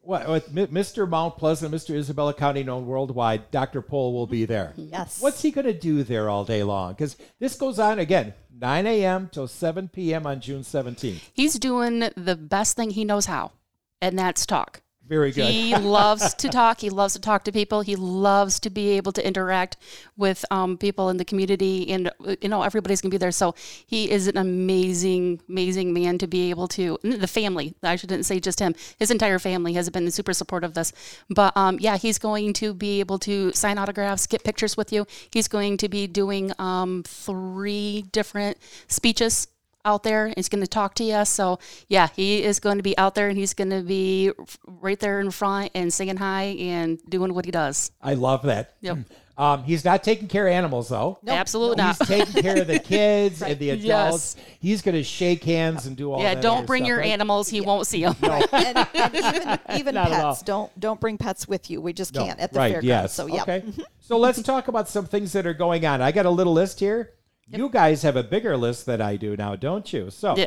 what, 0.03 0.27
with 0.27 0.53
Mr. 0.53 1.07
Mount 1.07 1.37
Pleasant, 1.37 1.73
Mr. 1.73 1.95
Isabella 1.95 2.33
County, 2.33 2.63
known 2.63 2.85
worldwide, 2.85 3.49
Dr. 3.51 3.81
Pol 3.81 4.13
will 4.13 4.27
be 4.27 4.45
there. 4.45 4.73
Yes. 4.93 5.21
What's 5.21 5.41
he 5.41 5.49
going 5.49 5.65
to 5.65 5.73
do 5.73 6.03
there 6.03 6.29
all 6.29 6.45
day 6.45 6.61
long? 6.61 6.91
Because 6.93 7.17
this 7.39 7.55
goes 7.55 7.79
on 7.79 7.97
again, 7.97 8.33
9 8.59 8.85
a.m. 8.85 9.29
till 9.31 9.47
7 9.47 9.87
p.m. 9.87 10.27
on 10.27 10.39
June 10.39 10.61
17th. 10.61 11.19
He's 11.33 11.57
doing 11.57 12.09
the 12.15 12.35
best 12.35 12.75
thing 12.75 12.91
he 12.91 13.05
knows 13.05 13.25
how, 13.25 13.53
and 14.01 14.19
that's 14.19 14.45
talk. 14.45 14.81
Very 15.07 15.31
good. 15.31 15.49
He 15.49 15.75
loves 15.77 16.33
to 16.35 16.49
talk. 16.49 16.79
He 16.79 16.89
loves 16.89 17.13
to 17.13 17.19
talk 17.19 17.43
to 17.43 17.51
people. 17.51 17.81
He 17.81 17.95
loves 17.95 18.59
to 18.61 18.69
be 18.69 18.91
able 18.91 19.11
to 19.13 19.25
interact 19.25 19.77
with 20.17 20.45
um, 20.49 20.77
people 20.77 21.09
in 21.09 21.17
the 21.17 21.25
community, 21.25 21.89
and 21.91 22.09
you 22.41 22.49
know 22.49 22.63
everybody's 22.63 23.01
gonna 23.01 23.11
be 23.11 23.17
there. 23.17 23.31
So 23.31 23.53
he 23.85 24.09
is 24.09 24.27
an 24.27 24.37
amazing, 24.37 25.41
amazing 25.49 25.93
man 25.93 26.17
to 26.19 26.27
be 26.27 26.49
able 26.49 26.67
to. 26.69 26.97
The 27.03 27.27
family, 27.27 27.75
I 27.83 27.95
shouldn't 27.95 28.25
say 28.25 28.39
just 28.39 28.59
him. 28.59 28.75
His 28.97 29.11
entire 29.11 29.39
family 29.39 29.73
has 29.73 29.89
been 29.89 30.09
super 30.11 30.33
supportive 30.33 30.63
of 30.63 30.73
this. 30.73 30.93
But 31.29 31.55
um, 31.55 31.77
yeah, 31.79 31.97
he's 31.97 32.17
going 32.17 32.53
to 32.53 32.73
be 32.73 32.99
able 32.99 33.19
to 33.19 33.51
sign 33.53 33.77
autographs, 33.77 34.27
get 34.27 34.43
pictures 34.43 34.77
with 34.77 34.91
you. 34.91 35.05
He's 35.31 35.47
going 35.47 35.77
to 35.77 35.89
be 35.89 36.07
doing 36.07 36.51
um, 36.59 37.03
three 37.05 38.05
different 38.11 38.57
speeches 38.87 39.47
out 39.85 40.03
there. 40.03 40.31
He's 40.35 40.49
going 40.49 40.61
to 40.63 40.67
talk 40.67 40.95
to 40.95 41.03
you. 41.03 41.25
So 41.25 41.59
yeah, 41.87 42.07
he 42.15 42.43
is 42.43 42.59
going 42.59 42.77
to 42.77 42.83
be 42.83 42.97
out 42.97 43.15
there 43.15 43.29
and 43.29 43.37
he's 43.37 43.53
going 43.53 43.69
to 43.71 43.81
be 43.81 44.31
right 44.65 44.99
there 44.99 45.19
in 45.19 45.31
front 45.31 45.71
and 45.75 45.93
saying 45.93 46.17
hi 46.17 46.43
and 46.59 46.99
doing 47.09 47.33
what 47.33 47.45
he 47.45 47.51
does. 47.51 47.91
I 48.01 48.13
love 48.13 48.43
that. 48.43 48.75
Yep. 48.81 48.97
Um, 49.35 49.63
he's 49.63 49.83
not 49.83 50.03
taking 50.03 50.27
care 50.27 50.47
of 50.47 50.53
animals, 50.53 50.89
though. 50.89 51.17
No, 51.23 51.33
Absolutely 51.33 51.83
He's 51.83 51.99
not. 51.99 52.07
taking 52.07 52.43
care 52.43 52.61
of 52.61 52.67
the 52.67 52.77
kids 52.83 53.41
and 53.41 53.57
the 53.57 53.71
adults. 53.71 53.83
Yes. 53.83 54.45
He's 54.59 54.83
going 54.83 54.93
to 54.93 55.01
shake 55.03 55.43
hands 55.43 55.87
and 55.87 55.97
do 55.97 56.11
all 56.11 56.21
yeah, 56.21 56.35
that 56.35 56.43
don't 56.43 56.67
bring 56.67 56.83
stuff, 56.83 56.87
your 56.89 56.97
right? 56.99 57.07
animals. 57.09 57.49
He 57.49 57.59
won't 57.59 57.87
see 57.87 58.03
them. 58.03 58.15
and, 58.21 58.87
and 58.93 59.15
even 59.15 59.59
even 59.75 59.95
Not 59.95 60.11
at 60.11 60.23
all. 60.23 60.33
pets 60.33 60.43
don't 60.43 60.79
don't 60.79 60.99
bring 60.99 61.17
pets 61.17 61.47
with 61.47 61.71
you. 61.71 61.81
We 61.81 61.93
just 61.93 62.13
No. 62.13 62.25
can't 62.25 62.39
at 62.39 62.53
the 62.53 62.59
right, 62.59 62.73
fairgrounds. 62.73 62.87
yes. 62.87 63.13
So 63.15 63.25
yeah, 63.25 63.41
Okay. 63.41 63.63
so 64.01 64.19
let's 64.19 64.39
talk 64.43 64.67
about 64.67 64.87
some 64.87 65.07
things 65.07 65.33
that 65.33 65.47
are 65.47 65.53
going 65.55 65.83
on. 65.83 65.99
I 65.99 66.11
got 66.11 66.27
a 66.27 66.29
little 66.29 66.53
list 66.53 66.79
here. 66.79 67.13
You 67.47 67.69
guys 67.69 68.01
have 68.03 68.15
a 68.15 68.23
bigger 68.23 68.57
list 68.57 68.85
than 68.85 69.01
I 69.01 69.15
do 69.15 69.35
now, 69.35 69.55
don't 69.55 69.91
you? 69.91 70.09
So 70.09 70.35
Yeah. 70.37 70.45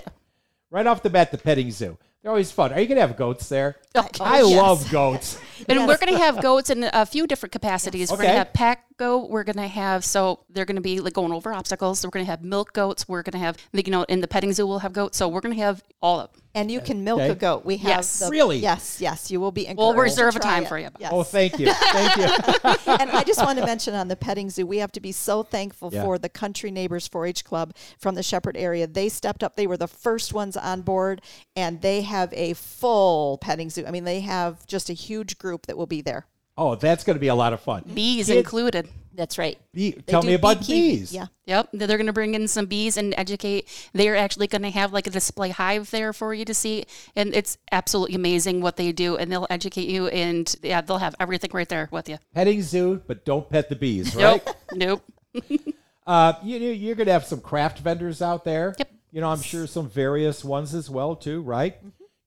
right 0.70 0.86
off 0.86 1.02
the 1.02 1.10
bat, 1.10 1.30
the 1.30 1.38
petting 1.38 1.70
zoo. 1.70 1.98
They're 2.22 2.32
always 2.32 2.50
fun. 2.50 2.72
Are 2.72 2.80
you 2.80 2.88
going 2.88 2.96
to 2.96 3.06
have 3.06 3.16
goats 3.16 3.48
there? 3.48 3.76
Oh, 3.94 4.08
I 4.20 4.40
yes. 4.42 4.56
love 4.56 4.90
goats. 4.90 5.38
And 5.68 5.78
Yes. 5.78 5.88
we're 5.88 5.96
going 5.96 6.12
to 6.12 6.18
have 6.18 6.42
goats 6.42 6.70
in 6.70 6.84
a 6.92 7.06
few 7.06 7.26
different 7.26 7.52
capacities. 7.52 8.10
We're 8.10 8.16
going 8.18 8.30
to 8.30 8.36
have 8.38 8.52
pack 8.52 8.84
goat. 8.98 9.30
We're 9.30 9.44
going 9.44 9.56
to 9.56 9.68
have 9.68 10.04
so 10.04 10.40
they're 10.50 10.64
going 10.64 10.76
to 10.76 10.82
be 10.82 10.98
like 11.00 11.12
going 11.12 11.32
over 11.32 11.52
obstacles. 11.52 12.00
So 12.00 12.08
We're 12.08 12.12
going 12.12 12.24
to 12.26 12.30
have 12.30 12.42
milk 12.42 12.72
goats. 12.72 13.08
We're 13.08 13.22
going 13.22 13.32
to 13.32 13.38
have 13.38 13.56
you 13.72 13.82
know 13.92 14.02
in 14.04 14.20
the 14.22 14.28
petting 14.28 14.52
zoo 14.52 14.66
we'll 14.66 14.80
have 14.80 14.92
goats. 14.92 15.16
So 15.16 15.28
we're 15.28 15.40
going 15.40 15.54
to 15.54 15.60
have 15.62 15.82
all 16.02 16.20
of. 16.20 16.32
Them. 16.32 16.42
And 16.56 16.70
you 16.70 16.80
uh, 16.80 16.84
can 16.84 17.04
milk 17.04 17.20
Okay. 17.20 17.30
a 17.30 17.34
goat. 17.34 17.64
We 17.64 17.76
have 17.76 17.88
Yes. 17.88 18.18
the, 18.18 18.28
Really? 18.30 18.58
yes, 18.58 19.00
yes. 19.00 19.30
You 19.30 19.38
will 19.38 19.52
be. 19.52 19.64
We'll 19.76 19.90
encouraged 19.90 20.16
to 20.16 20.24
reserve 20.24 20.36
a 20.36 20.40
time 20.40 20.64
it. 20.64 20.68
for 20.68 20.78
you. 20.78 20.88
Yes. 20.98 21.10
Oh, 21.14 21.22
thank 21.22 21.58
you. 21.58 21.72
Thank 21.72 22.16
you. 22.16 22.24
and 22.98 23.10
I 23.10 23.22
just 23.24 23.40
want 23.42 23.58
to 23.58 23.64
mention 23.66 23.94
on 23.94 24.08
the 24.08 24.16
petting 24.16 24.50
zoo, 24.50 24.66
we 24.66 24.78
have 24.78 24.90
to 24.92 25.00
be 25.00 25.12
so 25.12 25.42
thankful 25.42 25.90
Yeah. 25.92 26.02
for 26.04 26.18
the 26.18 26.28
Country 26.28 26.70
Neighbors 26.70 27.08
4-H 27.08 27.44
Club 27.44 27.74
from 27.98 28.14
the 28.16 28.22
Shepherd 28.22 28.56
area. 28.56 28.86
They 28.86 29.08
stepped 29.08 29.42
up. 29.44 29.54
They 29.56 29.66
were 29.66 29.76
the 29.76 29.86
first 29.86 30.32
ones 30.32 30.56
on 30.56 30.80
board, 30.82 31.20
and 31.54 31.80
they 31.82 32.02
have 32.02 32.32
a 32.32 32.54
full 32.54 33.38
petting 33.38 33.70
zoo. 33.70 33.84
I 33.86 33.90
mean, 33.90 34.04
they 34.04 34.20
have 34.20 34.66
just 34.66 34.88
a 34.90 34.94
huge 34.94 35.38
group 35.38 35.66
that 35.66 35.76
will 35.76 35.86
be 35.86 36.00
there. 36.00 36.26
Oh, 36.58 36.74
that's 36.74 37.04
going 37.04 37.16
to 37.16 37.20
be 37.20 37.28
a 37.28 37.34
lot 37.34 37.52
of 37.52 37.60
fun. 37.60 37.84
Bees 37.92 38.26
Kids- 38.28 38.38
included. 38.38 38.88
That's 39.16 39.38
right. 39.38 39.58
Bee, 39.72 39.92
tell 40.06 40.22
me 40.22 40.34
about 40.34 40.58
beekeeping. 40.60 40.98
bees. 40.98 41.12
Yeah. 41.12 41.26
Yep, 41.46 41.70
they're 41.72 41.96
going 41.96 42.06
to 42.06 42.12
bring 42.12 42.34
in 42.34 42.46
some 42.48 42.66
bees 42.66 42.96
and 42.96 43.14
educate. 43.16 43.68
They're 43.92 44.16
actually 44.16 44.46
going 44.46 44.62
to 44.62 44.70
have 44.70 44.92
like 44.92 45.06
a 45.06 45.10
display 45.10 45.50
hive 45.50 45.90
there 45.90 46.12
for 46.12 46.34
you 46.34 46.44
to 46.44 46.52
see, 46.54 46.84
and 47.14 47.34
it's 47.34 47.56
absolutely 47.72 48.14
amazing 48.16 48.60
what 48.60 48.76
they 48.76 48.92
do. 48.92 49.16
And 49.16 49.32
they'll 49.32 49.46
educate 49.48 49.88
you, 49.88 50.08
and 50.08 50.54
yeah, 50.62 50.80
they'll 50.82 50.98
have 50.98 51.14
everything 51.18 51.50
right 51.54 51.68
there 51.68 51.88
with 51.90 52.08
you. 52.08 52.18
Petting 52.34 52.62
zoo, 52.62 53.00
but 53.06 53.24
don't 53.24 53.48
pet 53.48 53.68
the 53.68 53.76
bees, 53.76 54.14
right? 54.14 54.42
Nope, 54.74 55.02
nope. 55.34 55.54
Uh, 56.06 56.34
you, 56.44 56.56
you- 56.58 56.70
you're 56.70 56.94
going 56.94 57.06
to 57.08 57.12
have 57.12 57.24
some 57.24 57.40
craft 57.40 57.80
vendors 57.80 58.22
out 58.22 58.44
there. 58.44 58.76
Yep. 58.78 58.92
You 59.10 59.20
know, 59.22 59.28
I'm 59.28 59.42
sure 59.42 59.66
some 59.66 59.88
various 59.88 60.44
ones 60.44 60.72
as 60.72 60.88
well 60.88 61.16
too, 61.16 61.40
right? 61.42 61.78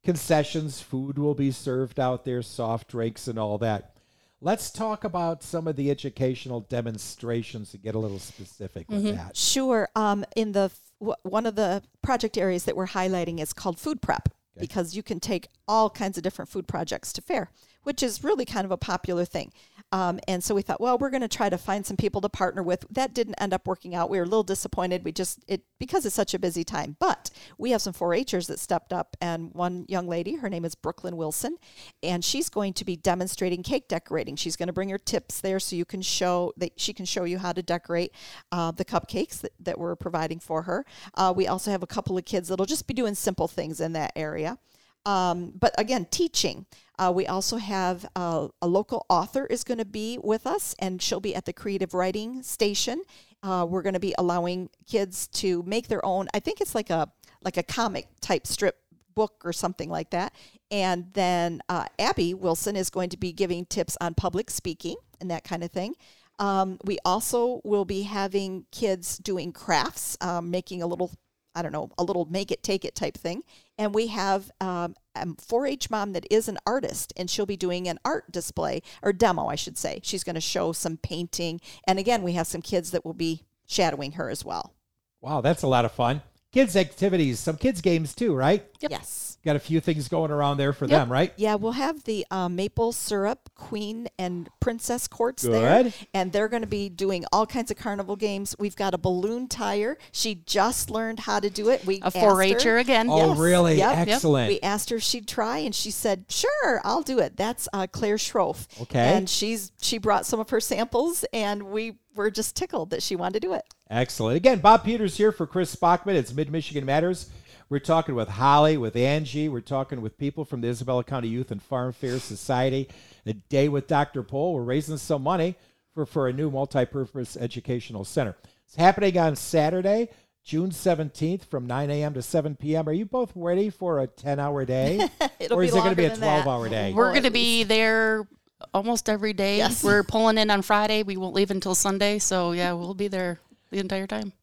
Concessions, 0.03 0.81
food 0.81 1.17
will 1.17 1.36
be 1.36 1.51
served 1.51 2.00
out 2.00 2.25
there, 2.25 2.41
soft 2.41 2.88
drinks 2.89 3.27
and 3.27 3.38
all 3.38 3.58
that. 3.60 3.93
Let's 4.41 4.72
talk 4.72 5.03
about 5.03 5.43
some 5.43 5.67
of 5.67 5.75
the 5.75 5.91
educational 5.91 6.62
demonstrations 6.62 7.72
to 7.72 7.77
get 7.77 7.96
a 7.96 8.00
little 8.00 8.19
specific 8.19 8.89
with 8.89 9.03
that. 9.15 9.36
Sure. 9.36 9.89
Um, 9.96 10.24
in 10.36 10.53
the 10.53 10.72
w- 11.00 11.15
one 11.24 11.46
of 11.46 11.55
the 11.55 11.84
project 12.01 12.38
areas 12.38 12.63
that 12.63 12.75
we're 12.75 12.88
highlighting 12.88 13.39
is 13.41 13.51
called 13.51 13.77
food 13.79 14.01
prep 14.01 14.29
because 14.58 14.96
you 14.96 15.03
can 15.03 15.19
take 15.19 15.48
all 15.67 15.89
kinds 15.89 16.17
of 16.17 16.24
different 16.24 16.50
food 16.50 16.67
projects 16.67 17.13
to 17.13 17.22
fair, 17.22 17.51
which 17.84 18.03
is 18.03 18.24
really 18.24 18.46
kind 18.46 18.65
of 18.65 18.72
a 18.72 18.77
popular 18.77 19.25
thing. 19.25 19.51
Um, 19.91 20.19
and 20.27 20.43
so 20.43 20.53
we 20.53 20.62
thought, 20.62 20.79
well, 20.79 20.98
we're 20.98 21.10
going 21.10 21.22
to 21.22 21.27
try 21.27 21.50
to 21.50 21.58
find 21.58 21.86
some 21.86 21.98
people 21.98 22.22
to 22.22 22.29
partner 22.29 22.62
with. 22.62 22.86
That 22.91 23.13
didn't 23.13 23.36
end 23.36 23.53
up 23.53 23.67
working 23.67 23.96
out. 23.96 24.10
We 24.10 24.17
were 24.17 24.24
a 24.24 24.27
little 24.27 24.43
disappointed. 24.43 25.03
We 25.03 25.12
just 25.12 25.43
it 25.48 25.63
because 25.79 26.05
it's 26.05 26.15
such 26.15 26.34
a 26.34 26.39
busy 26.39 26.63
time. 26.63 26.96
But 27.00 27.31
we 27.58 27.72
have 27.72 27.81
some 27.81 27.93
4-Hers 27.93 28.48
that 28.48 28.60
stepped 28.60 28.93
up, 28.93 29.17
and 29.19 29.53
one 29.53 29.86
young 29.88 30.08
lady, 30.08 30.36
her 30.36 30.50
name 30.50 30.65
is 30.65 30.75
Brooklyn 30.75 31.17
Wilson, 31.17 31.58
and 32.03 32.24
she's 32.24 32.50
going 32.50 32.74
to 32.74 32.86
be 32.86 32.96
demonstrating 32.96 33.63
cake 33.63 33.88
decorating. 33.88 34.36
She's 34.36 34.55
going 34.55 34.67
to 34.67 34.74
bring 34.74 34.89
her 34.89 34.98
tips 34.98 35.41
there 35.41 35.60
so 35.60 35.75
you 35.75 35.86
can 35.86 36.01
show 36.01 36.53
that 36.58 36.79
she 36.79 36.93
can 36.93 37.05
show 37.05 37.24
you 37.24 37.39
how 37.39 37.53
to 37.53 37.63
decorate 37.63 38.13
uh, 38.51 38.72
the 38.72 38.86
cupcakes 38.86 39.41
that, 39.41 39.53
that 39.60 39.79
we're 39.79 39.96
providing 39.96 40.39
for 40.39 40.63
her. 40.63 40.86
Uh, 41.15 41.34
we 41.36 41.48
also 41.48 41.72
have 41.72 41.84
a 41.84 41.88
couple 41.88 42.17
of 42.17 42.25
kids 42.25 42.50
that'll 42.50 42.65
just 42.65 42.88
be 42.88 42.93
doing 42.93 43.15
simple 43.15 43.48
things 43.48 43.81
in 43.81 43.93
that 43.93 44.12
area. 44.15 44.58
Um, 45.05 45.53
but 45.58 45.74
again, 45.77 46.05
teaching. 46.12 46.65
Uh, 46.99 47.11
we 47.15 47.25
also 47.25 47.55
have 47.55 48.05
uh, 48.15 48.49
a 48.61 48.67
local 48.67 49.05
author 49.09 49.45
is 49.45 49.63
going 49.63 49.77
to 49.77 49.85
be 49.85 50.19
with 50.21 50.45
us, 50.45 50.75
and 50.79 51.01
she'll 51.01 51.21
be 51.21 51.33
at 51.33 51.45
the 51.45 51.53
creative 51.53 51.93
writing 51.93 52.43
station. 52.43 53.01
Uh, 53.41 53.65
we're 53.67 53.81
going 53.81 53.93
to 53.93 54.01
be 54.01 54.13
allowing 54.17 54.69
kids 54.85 55.27
to 55.27 55.63
make 55.63 55.87
their 55.87 56.05
own. 56.05 56.27
I 56.33 56.39
think 56.41 56.59
it's 56.59 56.75
like 56.75 56.89
a 56.89 57.09
like 57.41 57.55
a 57.55 57.63
comic 57.63 58.09
type 58.19 58.45
strip 58.45 58.77
book 59.15 59.41
or 59.45 59.53
something 59.53 59.89
like 59.89 60.09
that. 60.09 60.33
And 60.69 61.07
then 61.13 61.61
uh, 61.69 61.85
Abby 61.97 62.33
Wilson 62.33 62.75
is 62.75 62.89
going 62.89 63.09
to 63.11 63.17
be 63.17 63.31
giving 63.31 63.65
tips 63.65 63.97
on 64.01 64.13
public 64.13 64.49
speaking 64.49 64.97
and 65.21 65.31
that 65.31 65.45
kind 65.45 65.63
of 65.63 65.71
thing. 65.71 65.95
Um, 66.37 66.79
we 66.83 66.99
also 67.05 67.61
will 67.63 67.85
be 67.85 68.03
having 68.03 68.65
kids 68.71 69.17
doing 69.17 69.53
crafts, 69.53 70.17
um, 70.19 70.51
making 70.51 70.83
a 70.83 70.87
little 70.87 71.11
I 71.55 71.61
don't 71.61 71.71
know, 71.71 71.89
a 71.97 72.03
little 72.03 72.25
make 72.25 72.51
it, 72.51 72.63
take 72.63 72.85
it 72.85 72.95
type 72.95 73.17
thing. 73.17 73.43
And 73.77 73.93
we 73.93 74.07
have 74.07 74.51
um, 74.61 74.95
Um, 75.15 75.35
a 75.37 75.41
4 75.41 75.65
H 75.65 75.89
mom 75.89 76.13
that 76.13 76.27
is 76.29 76.47
an 76.47 76.57
artist, 76.65 77.13
and 77.17 77.29
she'll 77.29 77.45
be 77.45 77.57
doing 77.57 77.87
an 77.87 77.99
art 78.05 78.31
display 78.31 78.81
or 79.01 79.11
demo, 79.11 79.47
I 79.47 79.55
should 79.55 79.77
say. 79.77 79.99
She's 80.03 80.23
going 80.23 80.35
to 80.35 80.41
show 80.41 80.71
some 80.71 80.97
painting. 80.97 81.61
And 81.85 81.99
again, 81.99 82.23
we 82.23 82.33
have 82.33 82.47
some 82.47 82.61
kids 82.61 82.91
that 82.91 83.05
will 83.05 83.13
be 83.13 83.43
shadowing 83.67 84.13
her 84.13 84.29
as 84.29 84.45
well. 84.45 84.75
Wow, 85.21 85.41
that's 85.41 85.63
a 85.63 85.67
lot 85.67 85.85
of 85.85 85.91
fun. 85.91 86.21
Kids 86.51 86.75
activities, 86.75 87.39
some 87.39 87.57
kids 87.57 87.81
games 87.81 88.13
too, 88.15 88.33
right? 88.35 88.65
Yes. 88.79 89.37
Got 89.45 89.55
a 89.55 89.59
few 89.59 89.79
things 89.79 90.09
going 90.09 90.31
around 90.31 90.57
there 90.57 90.73
for 90.73 90.85
Yep. 90.85 90.91
them, 90.91 91.11
right? 91.11 91.31
Yeah, 91.37 91.55
we'll 91.55 91.71
have 91.73 92.03
the 92.03 92.25
uh, 92.29 92.49
maple 92.49 92.91
syrup 92.91 93.49
queen 93.55 94.09
and 94.17 94.49
princess 94.59 95.07
courts 95.07 95.43
there, 95.43 95.93
and 96.13 96.33
they're 96.33 96.49
going 96.49 96.61
to 96.63 96.67
be 96.67 96.89
doing 96.89 97.23
all 97.31 97.45
kinds 97.45 97.71
of 97.71 97.77
carnival 97.77 98.17
games. 98.17 98.53
We've 98.59 98.75
got 98.75 98.93
a 98.93 98.97
balloon 98.97 99.47
tire. 99.47 99.97
She 100.11 100.35
just 100.35 100.89
learned 100.89 101.21
how 101.21 101.39
to 101.39 101.49
do 101.49 101.69
it. 101.69 101.85
We 101.85 102.01
A 102.01 102.07
asked 102.07 102.17
4-H'er 102.17 102.63
her. 102.63 102.77
again. 102.79 103.07
Oh, 103.09 103.29
Yes. 103.29 103.37
really? 103.37 103.77
Yep. 103.77 103.97
Yep. 103.97 104.07
Excellent. 104.09 104.49
We 104.49 104.59
asked 104.61 104.89
her 104.89 104.97
if 104.97 105.03
she'd 105.03 105.27
try, 105.27 105.59
and 105.59 105.73
she 105.73 105.91
said, 105.91 106.25
"Sure, 106.27 106.81
I'll 106.83 107.01
do 107.03 107.19
it." 107.19 107.37
That's 107.37 107.69
uh, 107.71 107.87
Claire 107.89 108.17
Schroff. 108.17 108.67
Okay. 108.81 108.99
And 109.15 109.29
she's 109.29 109.71
she 109.81 109.97
brought 109.99 110.25
some 110.25 110.39
of 110.41 110.49
her 110.49 110.59
samples, 110.59 111.23
and 111.31 111.63
we 111.63 111.93
were 112.15 112.31
just 112.31 112.55
tickled 112.55 112.89
that 112.89 113.03
she 113.03 113.15
wanted 113.15 113.41
to 113.41 113.47
do 113.47 113.53
it. 113.53 113.65
Excellent. 113.89 114.37
Again, 114.37 114.59
Bob 114.59 114.83
Peters 114.83 115.17
here 115.17 115.31
for 115.31 115.47
Chris 115.47 115.75
Spockman. 115.75 116.15
It's 116.15 116.33
Mid 116.33 116.51
Michigan 116.51 116.85
Matters. 116.85 117.29
We're 117.69 117.79
talking 117.79 118.15
with 118.15 118.29
Holly, 118.29 118.77
with 118.77 118.95
Angie. 118.95 119.47
We're 119.47 119.61
talking 119.61 120.01
with 120.01 120.17
people 120.17 120.43
from 120.43 120.61
the 120.61 120.69
Isabella 120.69 121.03
County 121.03 121.27
Youth 121.27 121.51
and 121.51 121.61
Farm 121.61 121.93
Fair 121.93 122.17
Society. 122.19 122.89
A 123.25 123.33
day 123.33 123.69
with 123.69 123.87
Dr. 123.87 124.23
Pol. 124.23 124.55
We're 124.55 124.63
raising 124.63 124.97
some 124.97 125.21
money 125.21 125.55
for, 125.93 126.05
for 126.05 126.27
a 126.27 126.33
new 126.33 126.49
multi-purpose 126.49 127.37
educational 127.37 128.05
center. 128.05 128.35
It's 128.65 128.75
happening 128.75 129.17
on 129.19 129.35
Saturday, 129.35 130.09
June 130.43 130.71
17th 130.71 131.45
from 131.45 131.67
9 131.67 131.91
a.m. 131.91 132.15
to 132.15 132.23
7 132.23 132.55
p.m. 132.55 132.89
Are 132.89 132.93
you 132.93 133.05
both 133.05 133.31
ready 133.35 133.69
for 133.69 133.99
a 134.01 134.07
10-hour 134.07 134.65
day? 134.65 135.07
It'll 135.39 135.59
or 135.59 135.61
be 135.61 135.67
is 135.67 135.75
it 135.75 135.77
going 135.77 135.89
to 135.91 135.95
be 135.95 136.05
a 136.05 136.09
longer 136.09 136.21
than 136.21 136.21
that. 136.21 136.45
12-hour 136.45 136.69
day? 136.69 136.93
We're 136.93 137.11
going 137.11 137.23
to 137.23 137.31
be 137.31 137.63
there 137.63 138.27
almost 138.73 139.09
every 139.09 139.33
day. 139.33 139.57
Yes. 139.57 139.83
We're 139.83 140.03
pulling 140.03 140.37
in 140.37 140.49
on 140.49 140.61
Friday. 140.61 141.03
We 141.03 141.17
won't 141.17 141.35
leave 141.35 141.51
until 141.51 141.75
Sunday. 141.75 142.19
So, 142.19 142.51
yeah, 142.51 142.73
we'll 142.73 142.93
be 142.93 143.07
there 143.07 143.39
the 143.71 143.79
entire 143.79 144.07
time. 144.07 144.33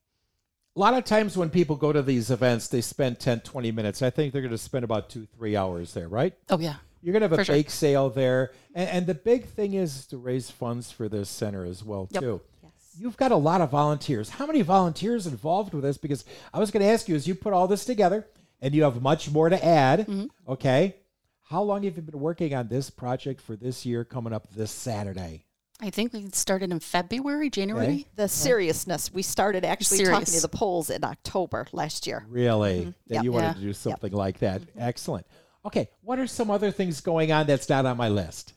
A 0.74 0.78
lot 0.78 0.94
of 0.94 1.04
times 1.04 1.36
when 1.36 1.48
people 1.48 1.76
go 1.76 1.92
to 1.92 2.02
these 2.02 2.30
events, 2.30 2.68
they 2.68 2.80
spend 2.82 3.18
10, 3.18 3.40
20 3.40 3.72
minutes. 3.72 4.02
I 4.02 4.10
think 4.10 4.32
they're 4.32 4.42
going 4.42 4.50
to 4.52 4.58
spend 4.58 4.84
about 4.84 5.08
two, 5.08 5.26
three 5.36 5.56
hours 5.56 5.94
there, 5.94 6.08
right? 6.08 6.34
Oh, 6.50 6.58
yeah. 6.58 6.74
You're 7.02 7.12
going 7.12 7.22
to 7.22 7.24
have 7.28 7.32
a 7.32 7.36
For 7.36 7.44
sure. 7.44 7.54
bake 7.54 7.70
sale 7.70 8.10
there. 8.10 8.52
And, 8.74 8.88
and 8.90 9.06
the 9.06 9.14
big 9.14 9.46
thing 9.46 9.74
is 9.74 10.06
to 10.08 10.18
raise 10.18 10.50
funds 10.50 10.90
for 10.90 11.08
this 11.08 11.28
center 11.30 11.64
as 11.64 11.82
well, 11.84 12.08
Yep. 12.10 12.22
too. 12.22 12.40
You've 12.98 13.16
got 13.18 13.30
a 13.30 13.36
lot 13.36 13.60
of 13.60 13.70
volunteers. 13.70 14.30
How 14.30 14.46
many 14.46 14.62
volunteers 14.62 15.26
involved 15.26 15.74
with 15.74 15.82
this? 15.84 15.98
Because 15.98 16.24
I 16.52 16.58
was 16.58 16.70
going 16.70 16.82
to 16.84 16.90
ask 16.90 17.08
you 17.08 17.14
as 17.14 17.28
you 17.28 17.34
put 17.34 17.52
all 17.52 17.68
this 17.68 17.84
together 17.84 18.26
and 18.62 18.74
you 18.74 18.84
have 18.84 19.02
much 19.02 19.30
more 19.30 19.48
to 19.50 19.62
add, 19.64 20.00
Mm-hmm. 20.00 20.24
okay? 20.52 20.96
How 21.48 21.62
long 21.62 21.84
have 21.84 21.94
you 21.96 22.02
been 22.02 22.18
working 22.18 22.54
on 22.54 22.66
this 22.68 22.90
project 22.90 23.40
for 23.40 23.54
this 23.54 23.86
year 23.86 24.04
coming 24.04 24.32
up 24.32 24.50
this 24.52 24.70
Saturday? 24.72 25.44
I 25.80 25.90
think 25.90 26.12
we 26.12 26.28
started 26.32 26.72
in 26.72 26.80
February, 26.80 27.50
January. 27.50 28.06
The 28.16 28.26
seriousness. 28.28 29.12
We 29.12 29.22
started 29.22 29.64
actually 29.64 30.04
talking 30.06 30.24
to 30.24 30.40
the 30.40 30.48
Pols 30.48 30.90
in 30.90 31.04
October 31.04 31.66
last 31.72 32.06
year. 32.06 32.24
Really? 32.28 32.80
That 32.80 32.86
Mm-hmm. 32.88 33.14
Yep. 33.14 33.24
you 33.24 33.32
wanted 33.32 33.46
Yeah. 33.46 33.52
to 33.52 33.60
do 33.60 33.72
something 33.74 34.12
like 34.12 34.38
that. 34.40 34.62
Excellent. 34.76 35.26
Okay, 35.64 35.88
what 36.00 36.18
are 36.18 36.26
some 36.26 36.50
other 36.50 36.70
things 36.72 37.00
going 37.00 37.30
on 37.30 37.46
that's 37.46 37.68
not 37.68 37.86
on 37.86 37.96
my 37.96 38.08
list? 38.08 38.54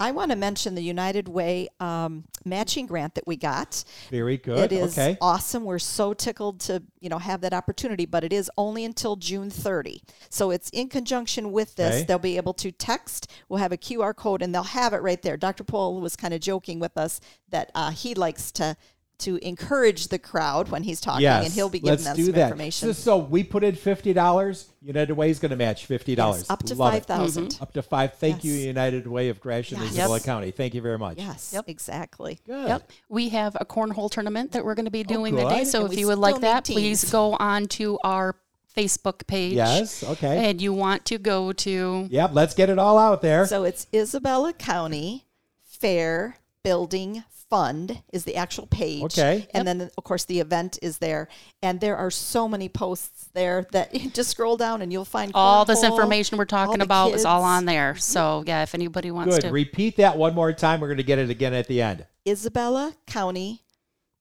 I 0.00 0.12
want 0.12 0.30
to 0.30 0.36
mention 0.36 0.74
the 0.74 0.82
United 0.82 1.28
Way 1.28 1.68
um, 1.80 2.24
matching 2.44 2.86
grant 2.86 3.14
that 3.14 3.26
we 3.26 3.36
got. 3.36 3.84
Very 4.10 4.36
good. 4.36 4.58
It 4.58 4.72
is 4.72 4.98
okay. 4.98 5.16
awesome. 5.20 5.64
We're 5.64 5.78
so 5.78 6.14
tickled 6.14 6.60
to 6.60 6.82
you 7.00 7.08
know 7.08 7.18
have 7.18 7.40
that 7.42 7.52
opportunity, 7.52 8.06
but 8.06 8.24
it 8.24 8.32
is 8.32 8.50
only 8.56 8.84
until 8.84 9.16
June 9.16 9.50
30. 9.50 10.02
So 10.28 10.50
it's 10.50 10.70
in 10.70 10.88
conjunction 10.88 11.52
with 11.52 11.76
this. 11.76 11.96
Okay. 11.96 12.04
They'll 12.04 12.18
be 12.18 12.36
able 12.36 12.54
to 12.54 12.72
text. 12.72 13.30
We'll 13.48 13.60
have 13.60 13.72
a 13.72 13.76
QR 13.76 14.14
code, 14.14 14.42
and 14.42 14.54
they'll 14.54 14.62
have 14.62 14.92
it 14.92 15.02
right 15.02 15.20
there. 15.22 15.36
Dr. 15.36 15.64
Pol 15.64 16.00
was 16.00 16.16
kind 16.16 16.34
of 16.34 16.40
joking 16.40 16.80
with 16.80 16.96
us 16.96 17.20
that 17.50 17.70
uh, 17.74 17.90
he 17.90 18.14
likes 18.14 18.50
to 18.52 18.76
to 19.18 19.36
encourage 19.46 20.08
the 20.08 20.18
crowd 20.18 20.68
when 20.70 20.82
he's 20.82 21.00
talking, 21.00 21.22
Yes, 21.22 21.44
and 21.46 21.54
he'll 21.54 21.68
be 21.68 21.78
giving 21.78 21.90
let's 21.90 22.04
them 22.04 22.16
some 22.16 22.32
that. 22.32 22.44
information. 22.50 22.88
So, 22.88 22.92
so 22.92 23.16
we 23.18 23.44
put 23.44 23.62
in 23.64 23.74
fifty 23.74 24.12
dollars. 24.12 24.68
United 24.82 25.14
Way 25.14 25.30
is 25.30 25.38
going 25.38 25.50
to 25.50 25.56
match 25.56 25.86
fifty 25.86 26.14
dollars. 26.14 26.40
Yes, 26.42 26.50
up 26.50 26.62
to 26.64 26.74
Love 26.74 26.94
it. 26.94 27.06
5,000. 27.06 27.58
Up 27.60 27.72
to 27.72 27.82
five. 27.82 28.14
Thank 28.14 28.44
you, 28.44 28.52
United 28.52 29.06
Way 29.06 29.28
of 29.28 29.40
Gratiot, 29.40 29.78
Yes. 29.78 29.92
Isabella 29.92 30.16
Yep. 30.16 30.24
County. 30.24 30.50
Thank 30.50 30.74
you 30.74 30.80
very 30.82 30.98
much. 30.98 31.16
Yes, 31.18 31.52
Yep. 31.54 31.64
exactly. 31.68 32.38
Good. 32.46 32.68
Yep. 32.68 32.90
We 33.08 33.30
have 33.30 33.56
a 33.60 33.64
cornhole 33.64 34.10
tournament 34.10 34.52
that 34.52 34.64
we're 34.64 34.74
going 34.74 34.84
to 34.84 34.90
be 34.90 35.04
oh, 35.08 35.14
doing 35.14 35.36
that 35.36 35.48
day. 35.48 35.58
good. 35.60 35.68
So 35.68 35.84
And 35.84 35.92
if 35.92 35.98
you 35.98 36.06
would 36.08 36.18
like 36.18 36.34
need 36.34 36.42
that, 36.42 36.64
please 36.64 37.10
go 37.10 37.34
on 37.34 37.66
to 37.68 37.98
our 38.04 38.36
Facebook 38.76 39.26
page. 39.26 39.54
Yes. 39.54 40.02
Okay. 40.02 40.50
And 40.50 40.60
you 40.60 40.72
want 40.72 41.04
to 41.06 41.18
go 41.18 41.52
to 41.52 42.08
Yep. 42.10 42.30
Let's 42.34 42.54
get 42.54 42.68
it 42.68 42.78
all 42.78 42.98
out 42.98 43.22
there. 43.22 43.46
So 43.46 43.64
it's 43.64 43.86
Isabella 43.94 44.52
County 44.52 45.24
Fair 45.62 46.38
Building 46.62 47.24
Fund 47.50 48.02
is 48.12 48.24
the 48.24 48.36
actual 48.36 48.66
page. 48.66 49.02
Okay. 49.02 49.46
And 49.52 49.66
then, 49.66 49.90
of 49.96 50.04
course, 50.04 50.24
the 50.24 50.40
event 50.40 50.78
is 50.82 50.98
there. 50.98 51.28
And 51.62 51.80
there 51.80 51.96
are 51.96 52.10
so 52.10 52.48
many 52.48 52.68
posts 52.68 53.28
there 53.34 53.66
that 53.72 53.94
you 54.00 54.10
just 54.10 54.30
scroll 54.30 54.56
down 54.56 54.82
and 54.82 54.92
you'll 54.92 55.04
find 55.04 55.32
all 55.34 55.64
this 55.64 55.82
cornhole, 55.82 55.92
information 55.92 56.38
we're 56.38 56.44
talking 56.46 56.78
the 56.78 56.84
about 56.84 57.12
is 57.12 57.24
all 57.24 57.42
on 57.42 57.64
there. 57.64 57.96
So 57.96 58.44
yeah, 58.46 58.62
if 58.62 58.74
anybody 58.74 59.10
wants 59.10 59.36
Good. 59.36 59.42
to. 59.42 59.50
Repeat 59.50 59.96
that 59.96 60.16
one 60.16 60.34
more 60.34 60.52
time. 60.52 60.80
We're 60.80 60.88
going 60.88 60.96
to 60.98 61.02
get 61.02 61.18
it 61.18 61.30
again 61.30 61.54
at 61.54 61.68
the 61.68 61.82
end. 61.82 62.06
Isabella 62.26 62.94
County 63.06 63.62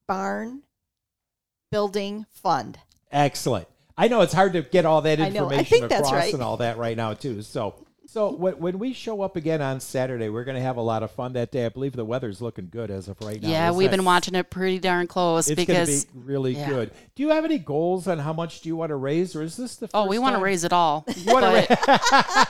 Barn 0.07 0.63
Building 1.71 2.25
Fund. 2.31 2.79
Excellent. 3.11 3.67
I 3.97 4.07
know 4.07 4.21
it's 4.21 4.33
hard 4.33 4.53
to 4.53 4.63
get 4.63 4.85
all 4.85 5.01
that 5.01 5.19
I 5.19 5.29
know. 5.29 5.41
I 5.41 5.43
information 5.43 5.79
think 5.79 5.89
that's 5.89 6.07
across 6.07 6.23
right. 6.23 6.33
and 6.33 6.41
all 6.41 6.57
that 6.57 6.77
right 6.77 6.97
now 6.97 7.13
too. 7.13 7.41
So, 7.41 7.75
so 8.13 8.31
when, 8.31 8.53
when 8.59 8.77
we 8.77 8.93
show 8.93 9.21
up 9.23 9.35
again 9.35 9.59
on 9.59 9.79
Saturday, 9.79 10.29
we're 10.29 10.43
going 10.43 10.55
to 10.55 10.61
have 10.61 10.77
a 10.77 10.81
lot 10.81 11.01
of 11.01 11.09
fun 11.09 11.33
that 11.33 11.51
day. 11.51 11.65
I 11.65 11.69
believe 11.69 11.93
the 11.93 12.05
weather's 12.05 12.41
looking 12.41 12.69
good 12.69 12.91
as 12.91 13.07
of 13.07 13.19
right 13.21 13.41
now. 13.41 13.49
yeah, 13.49 13.71
we've 13.71 13.89
been 13.89 14.05
watching 14.05 14.35
it 14.35 14.51
pretty 14.51 14.77
darn 14.77 15.07
close 15.07 15.47
It's 15.49 15.55
because 15.59 15.87
going 15.89 16.01
to 16.01 16.07
be 16.13 16.19
really 16.31 16.53
yeah. 16.55 16.69
good. 16.69 16.91
Do 17.15 17.23
you 17.23 17.29
have 17.29 17.43
any 17.43 17.57
goals 17.57 18.07
on 18.07 18.19
how 18.19 18.31
much 18.31 18.61
do 18.61 18.69
you 18.69 18.75
want 18.75 18.89
to 18.89 18.95
raise, 18.97 19.35
or 19.35 19.41
is 19.41 19.57
this 19.57 19.77
the? 19.77 19.89
oh, 19.95 20.05
we 20.07 20.19
want 20.19 20.35
to 20.35 20.41
raise 20.43 20.63
it 20.63 20.71
all. 20.71 21.05
but 21.25 21.67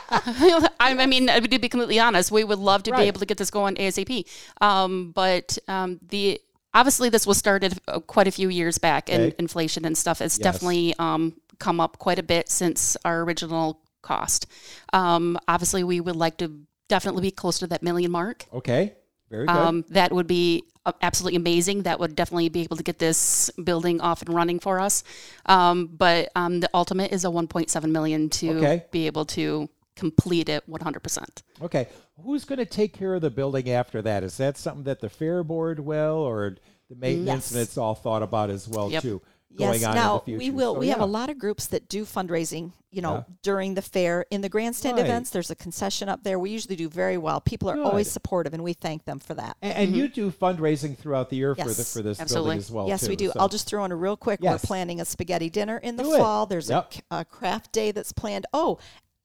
I 0.10 0.68
I 0.80 1.06
mean, 1.06 1.28
to 1.28 1.42
be 1.60 1.70
completely 1.70 2.00
honest, 2.00 2.32
we 2.32 2.44
would 2.44 2.60
love 2.60 2.84
to 2.84 2.92
Right. 2.92 3.02
be 3.04 3.08
able 3.08 3.20
to 3.22 3.26
get 3.26 3.38
this 3.38 3.50
going 3.50 3.76
ASAP. 3.76 4.26
Um, 4.62 5.12
but 5.16 5.58
um, 5.70 6.00
the 6.10 6.42
obviously 6.74 7.08
this 7.10 7.26
was 7.26 7.38
started 7.38 7.80
uh, 7.88 8.00
quite 8.02 8.28
a 8.28 8.32
few 8.32 8.50
years 8.50 8.78
back, 8.78 9.10
and 9.10 9.24
Okay. 9.24 9.36
inflation 9.40 9.86
and 9.86 9.98
stuff 9.98 10.20
has 10.20 10.38
Yes. 10.38 10.44
definitely 10.44 10.94
um, 11.00 11.34
come 11.60 11.80
up 11.80 12.00
quite 12.00 12.20
a 12.20 12.24
bit 12.24 12.50
since 12.50 12.98
our 13.06 13.22
original 13.22 13.80
cost. 14.04 14.46
Um, 14.94 15.40
obviously, 15.48 15.84
we 15.84 16.00
would 16.00 16.16
like 16.16 16.38
to 16.38 16.52
definitely 16.88 17.22
be 17.24 17.32
close 17.32 17.58
to 17.60 17.68
that 17.68 17.82
million 17.82 18.12
mark. 18.12 18.46
Okay, 18.54 18.94
very 19.32 19.48
good. 19.48 19.56
Um, 19.56 19.86
that 19.90 20.12
would 20.12 20.28
be 20.28 20.64
uh, 20.86 20.92
absolutely 21.02 21.38
amazing. 21.38 21.84
That 21.84 22.00
would 22.00 22.16
definitely 22.16 22.50
be 22.50 22.62
able 22.62 22.78
to 22.78 22.84
get 22.84 23.00
this 23.00 23.50
building 23.64 24.00
off 24.02 24.22
and 24.22 24.36
running 24.36 24.60
for 24.60 24.80
us. 24.80 25.04
Um, 25.48 25.88
but 25.88 26.30
um, 26.36 26.60
the 26.60 26.70
ultimate 26.74 27.12
is 27.12 27.26
a 27.26 27.30
1.7 27.30 27.90
million 27.90 28.30
to 28.30 28.50
Okay. 28.58 28.86
be 28.92 29.08
able 29.08 29.26
to 29.26 29.70
complete 29.96 30.50
it 30.50 30.68
100%. 30.70 31.44
okay, 31.62 31.88
who's 32.24 32.46
going 32.46 32.58
to 32.60 32.66
take 32.66 32.94
care 32.94 33.14
of 33.14 33.22
the 33.22 33.30
building 33.30 33.70
after 33.70 34.02
that? 34.02 34.24
Is 34.24 34.38
that 34.38 34.58
something 34.58 34.84
that 34.86 35.00
the 35.00 35.10
fair 35.10 35.44
board 35.44 35.80
will, 35.80 36.18
or 36.18 36.58
the 36.90 36.96
maintenance, 36.96 37.52
Yes. 37.52 37.62
it's 37.62 37.78
all 37.78 37.94
thought 37.96 38.24
about 38.24 38.50
as 38.50 38.68
well 38.68 38.90
Yep. 38.92 39.02
too? 39.04 39.22
Going 39.56 39.74
Yes. 39.82 39.84
on 39.86 39.96
now 39.96 40.14
in 40.14 40.18
the 40.20 40.24
future. 40.26 40.38
we 40.40 40.50
will. 40.52 40.74
So, 40.74 40.80
we 40.80 40.88
have 40.90 41.00
a 41.02 41.06
lot 41.06 41.30
of 41.30 41.38
groups 41.38 41.68
that 41.68 41.88
do 41.88 42.06
fundraising. 42.06 42.72
You 42.92 43.02
know, 43.02 43.14
Yeah. 43.14 43.24
during 43.42 43.74
the 43.74 43.82
fair 43.82 44.26
in 44.30 44.42
the 44.42 44.50
grandstand 44.50 44.98
Right. 44.98 45.06
events. 45.06 45.32
There's 45.32 45.50
a 45.50 45.56
concession 45.56 46.10
up 46.10 46.24
there. 46.24 46.38
We 46.38 46.52
usually 46.52 46.76
do 46.76 46.88
very 46.90 47.18
well. 47.18 47.42
People 47.42 47.70
are 47.72 47.82
always 47.82 48.12
supportive, 48.12 48.54
and 48.54 48.64
we 48.64 48.74
thank 48.74 49.06
them 49.06 49.18
for 49.18 49.34
that. 49.34 49.58
And, 49.64 49.74
and 49.74 49.96
you 49.96 50.08
do 50.08 50.30
fundraising 50.32 50.96
throughout 50.96 51.32
the 51.32 51.36
year 51.38 51.56
for 51.56 51.64
the 51.70 51.84
for 51.84 52.02
this 52.04 52.20
Absolutely. 52.20 52.50
building 52.50 52.58
as 52.60 52.72
well. 52.72 52.88
yes, 52.88 53.02
too, 53.02 53.10
we 53.10 53.16
do. 53.16 53.28
so- 53.32 53.40
I'll 53.40 53.50
just 53.50 53.66
throw 53.68 53.84
in 53.86 53.92
a 53.92 53.96
real 53.96 54.16
quick. 54.16 54.40
Yes. 54.44 54.54
We're 54.64 54.68
planning 54.68 55.02
a 55.02 55.06
spaghetti 55.06 55.50
dinner 55.50 55.78
in 55.78 55.96
the 55.96 56.04
Do 56.04 56.14
it. 56.14 56.18
fall. 56.20 56.46
There's 56.46 56.70
Yep. 56.70 56.94
a, 57.10 57.20
a 57.22 57.26
craft 57.26 57.72
day 57.72 57.92
that's 57.92 58.12
planned. 58.12 58.46
Oh, 58.54 58.78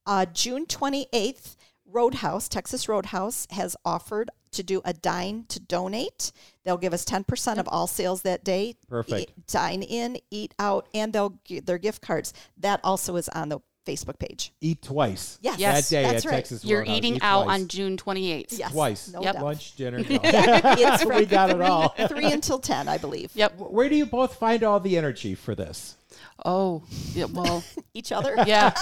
uh, 0.07 0.25
June 0.25 0.65
28th, 0.65 1.55
Roadhouse, 1.91 2.49
Texas 2.49 2.89
Roadhouse, 2.89 3.47
has 3.51 3.77
offered 3.85 4.31
to 4.53 4.63
do 4.63 4.81
a 4.85 4.93
dine 4.93 5.45
to 5.49 5.61
donate. 5.61 6.33
They'll 6.65 6.77
give 6.77 6.95
us 6.95 7.05
10% 7.05 7.59
of 7.59 7.69
all 7.69 7.87
sales 7.87 8.23
that 8.23 8.45
day. 8.45 8.75
Perfect. 8.89 9.31
Eat- 9.31 9.47
dine 9.47 9.83
in, 9.83 10.19
eat 10.31 10.55
out, 10.59 10.89
and 10.95 11.13
they'll 11.13 11.39
get 11.45 11.67
their 11.67 11.79
gift 11.79 12.03
cards. 12.03 12.33
That 12.57 12.81
also 12.85 13.17
is 13.17 13.29
on 13.31 13.49
the 13.49 13.61
Facebook 13.89 14.19
page. 14.19 14.53
eat 14.61 14.83
twice. 14.83 15.39
Yes, 15.41 15.57
that 15.59 15.89
day 15.89 16.03
that's 16.03 16.25
at 16.27 16.31
right. 16.31 16.37
Texas 16.37 16.65
You're 16.65 16.81
Roadhouse. 16.81 16.97
eating 16.99 17.15
Eat 17.17 17.23
out 17.25 17.45
twice. 17.45 17.61
on 17.63 17.69
June 17.69 17.97
28th. 17.97 18.59
Yes, 18.59 18.73
twice. 18.73 19.09
no 19.13 19.23
Yep. 19.23 19.35
doubt. 19.35 19.45
Lunch, 19.45 19.75
dinner. 19.77 19.99
no. 20.11 20.21
It's 20.23 21.03
from 21.05 21.17
we 21.17 21.25
got 21.27 21.51
it 21.51 21.61
all. 21.61 21.89
three 22.09 22.31
until 22.31 22.59
10, 22.59 22.89
I 22.89 22.99
believe. 22.99 23.31
Yep. 23.35 23.59
Where 23.59 23.89
do 23.89 23.97
you 23.97 24.07
both 24.07 24.35
find 24.37 24.63
all 24.63 24.79
the 24.81 24.97
energy 24.99 25.35
for 25.35 25.55
this? 25.55 25.97
Oh, 26.45 26.83
yeah, 27.15 27.25
well, 27.27 27.65
Each 27.95 28.13
other, 28.13 28.35
yeah. 28.47 28.73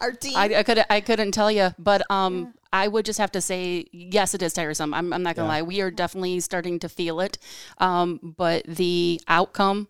our 0.00 0.12
team. 0.12 0.36
I, 0.36 0.56
I 0.56 0.62
could 0.62 0.84
I 0.90 1.00
couldn't 1.00 1.32
tell 1.32 1.50
you, 1.50 1.70
but 1.78 2.02
um, 2.10 2.54
I 2.72 2.88
would 2.88 3.04
just 3.04 3.18
have 3.18 3.32
to 3.32 3.40
say 3.40 3.86
yes, 3.92 4.34
it 4.34 4.42
is 4.42 4.52
tiresome. 4.52 4.92
I'm, 4.94 5.12
I'm 5.12 5.22
not 5.22 5.36
gonna 5.36 5.46
Yeah. 5.48 5.54
lie. 5.54 5.62
We 5.62 5.80
are 5.82 5.90
definitely 5.90 6.40
starting 6.40 6.78
to 6.80 6.88
feel 6.88 7.20
it, 7.20 7.38
um, 7.78 8.34
but 8.36 8.64
the 8.66 9.20
outcome 9.28 9.88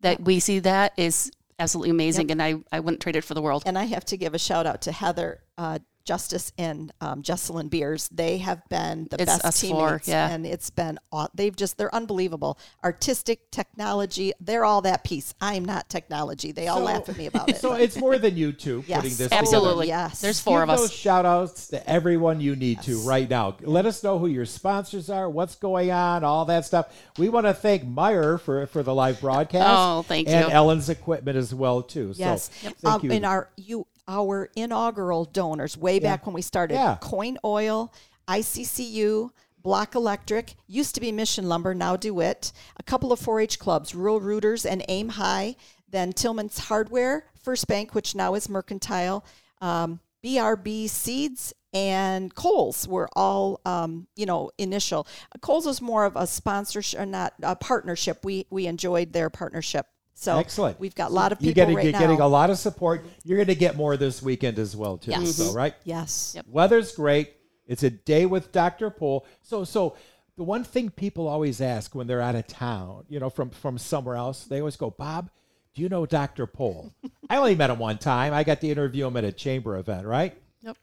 that 0.00 0.20
we 0.22 0.40
see 0.40 0.58
that 0.60 0.92
is 0.96 1.30
absolutely 1.58 1.90
amazing, 1.90 2.30
and 2.30 2.42
I, 2.42 2.56
I 2.70 2.80
wouldn't 2.80 3.02
trade 3.02 3.16
it 3.16 3.24
for 3.24 3.34
the 3.34 3.42
world. 3.42 3.62
And 3.66 3.78
I 3.78 3.84
have 3.84 4.04
to 4.06 4.16
give 4.16 4.34
a 4.34 4.38
shout 4.38 4.66
out 4.66 4.82
to 4.82 4.92
Heather 4.92 5.42
uh, 5.58 5.78
Justice 6.04 6.52
and 6.58 6.92
um, 7.00 7.22
Jesselyn 7.22 7.70
Beers. 7.70 8.08
They 8.10 8.38
have 8.38 8.68
been 8.68 9.08
the 9.10 9.20
It's 9.22 9.38
best 9.42 9.60
teammates, 9.60 9.78
four, 9.80 10.00
yeah. 10.04 10.28
and 10.30 10.46
it's 10.46 10.70
been 10.70 10.98
aw- 11.12 11.28
they've 11.34 11.54
just 11.54 11.78
they're 11.78 11.94
unbelievable. 11.94 12.58
Artistic 12.84 13.50
technology, 13.50 14.32
they're 14.40 14.64
all 14.64 14.82
that 14.82 15.04
piece. 15.04 15.34
I'm 15.40 15.64
not 15.64 15.88
technology. 15.88 16.52
They 16.52 16.68
all 16.68 16.78
So- 16.78 16.84
laugh 16.84 17.08
at 17.08 17.16
me 17.16 17.26
about 17.26 17.48
it. 17.48 17.56
So 17.62 17.70
but- 17.70 17.80
it's 17.80 17.96
more 17.96 18.18
than 18.18 18.36
you 18.36 18.52
two 18.52 18.82
Yes, 18.88 19.02
putting 19.02 19.16
this 19.16 19.32
Absolutely. 19.32 19.86
together. 19.86 20.02
Yes. 20.08 20.20
There's 20.20 20.40
four 20.40 20.60
Give 20.60 20.70
of 20.70 20.78
those 20.78 20.90
us. 20.90 20.92
shout 20.94 21.24
outs 21.26 21.68
to 21.68 21.88
everyone 21.88 22.40
you 22.40 22.56
need 22.56 22.82
to 22.82 22.98
right 23.00 23.28
now. 23.28 23.56
Let 23.60 23.86
us 23.86 24.02
know 24.02 24.18
who 24.18 24.26
your 24.26 24.46
sponsors 24.46 25.08
are, 25.10 25.28
what's 25.30 25.54
going 25.54 25.90
on, 25.90 26.24
all 26.24 26.44
that 26.46 26.64
stuff. 26.64 26.92
We 27.18 27.28
want 27.28 27.46
to 27.46 27.54
thank 27.54 27.84
Meijer 27.84 28.40
for, 28.40 28.66
for 28.66 28.82
the 28.82 28.94
live 28.94 29.20
broadcast. 29.20 29.66
Oh, 29.68 30.02
thank 30.02 30.28
and 30.28 30.46
you. 30.48 30.52
Ellen's 30.52 30.88
equipment 30.88 31.36
as 31.36 31.54
well 31.54 31.82
too. 31.82 32.12
Yes. 32.16 32.50
So 32.62 32.70
thank 32.70 32.84
Um, 32.94 33.00
you. 33.04 33.12
And 33.12 33.24
our 33.26 33.50
you 33.56 33.86
our 34.08 34.50
inaugural 34.56 35.24
donors 35.24 35.76
way 35.76 35.98
back 35.98 36.26
when 36.26 36.34
we 36.34 36.42
started. 36.42 36.74
Yeah. 36.74 36.98
Coin 37.00 37.38
Oil, 37.44 37.92
ICCU, 38.28 39.30
Block 39.62 39.94
Electric, 39.94 40.54
used 40.66 40.94
to 40.94 41.00
be 41.00 41.12
Mission 41.12 41.48
Lumber, 41.48 41.74
now 41.74 41.96
DeWitt, 41.96 42.52
a 42.76 42.82
couple 42.82 43.12
of 43.12 43.20
4-H 43.20 43.58
clubs, 43.58 43.94
Rural 43.94 44.20
Rooters 44.20 44.66
and 44.66 44.84
Aim 44.88 45.10
High, 45.10 45.56
then 45.88 46.12
Tillman's 46.12 46.58
Hardware, 46.58 47.26
First 47.42 47.68
Bank, 47.68 47.94
which 47.94 48.14
now 48.14 48.34
is 48.34 48.48
Mercantile, 48.48 49.24
um, 49.60 50.00
BRB 50.24 50.88
Seeds, 50.88 51.52
and 51.72 52.34
Coles 52.34 52.86
were 52.86 53.08
all, 53.14 53.60
um, 53.64 54.06
you 54.14 54.26
know, 54.26 54.50
initial. 54.58 55.06
Coles 55.40 55.66
was 55.66 55.80
more 55.80 56.04
of 56.04 56.16
a 56.16 56.26
sponsorship, 56.26 57.00
or 57.00 57.06
not 57.06 57.32
a 57.42 57.56
partnership. 57.56 58.24
We 58.24 58.46
we 58.50 58.66
enjoyed 58.66 59.12
their 59.12 59.30
partnership. 59.30 59.86
So 60.14 60.38
Excellent. 60.38 60.78
We've 60.78 60.94
got 60.94 61.10
a 61.10 61.14
lot 61.14 61.32
of 61.32 61.40
you're 61.40 61.50
people 61.50 61.62
getting, 61.62 61.76
right 61.76 61.84
you're 61.84 61.92
now. 61.92 61.98
getting 61.98 62.20
a 62.20 62.28
lot 62.28 62.50
of 62.50 62.58
support. 62.58 63.04
You're 63.24 63.38
going 63.38 63.48
to 63.48 63.54
get 63.54 63.76
more 63.76 63.96
this 63.96 64.22
weekend 64.22 64.58
as 64.58 64.76
well 64.76 64.98
too. 64.98 65.10
Yes. 65.10 65.36
So 65.36 65.52
right. 65.52 65.74
Yes. 65.84 66.36
Weather's 66.46 66.94
great. 66.94 67.34
It's 67.66 67.82
a 67.82 67.90
day 67.90 68.26
with 68.26 68.52
Dr. 68.52 68.90
Pol. 68.90 69.26
So 69.40 69.64
so 69.64 69.96
the 70.36 70.42
one 70.42 70.64
thing 70.64 70.90
people 70.90 71.28
always 71.28 71.60
ask 71.60 71.94
when 71.94 72.06
they're 72.06 72.20
out 72.20 72.34
of 72.34 72.46
town, 72.46 73.04
you 73.08 73.20
know, 73.20 73.30
from 73.30 73.50
from 73.50 73.78
somewhere 73.78 74.16
else, 74.16 74.44
they 74.44 74.60
always 74.60 74.76
go, 74.76 74.90
Bob, 74.90 75.30
do 75.74 75.82
you 75.82 75.88
know 75.88 76.06
Dr. 76.06 76.46
Pol? 76.46 76.92
I 77.30 77.36
only 77.36 77.54
met 77.54 77.70
him 77.70 77.78
one 77.78 77.98
time. 77.98 78.34
I 78.34 78.44
got 78.44 78.60
to 78.60 78.68
interview 78.68 79.06
him 79.06 79.16
at 79.16 79.24
a 79.24 79.32
chamber 79.32 79.76
event, 79.78 80.06
right? 80.06 80.36
Yep. 80.62 80.76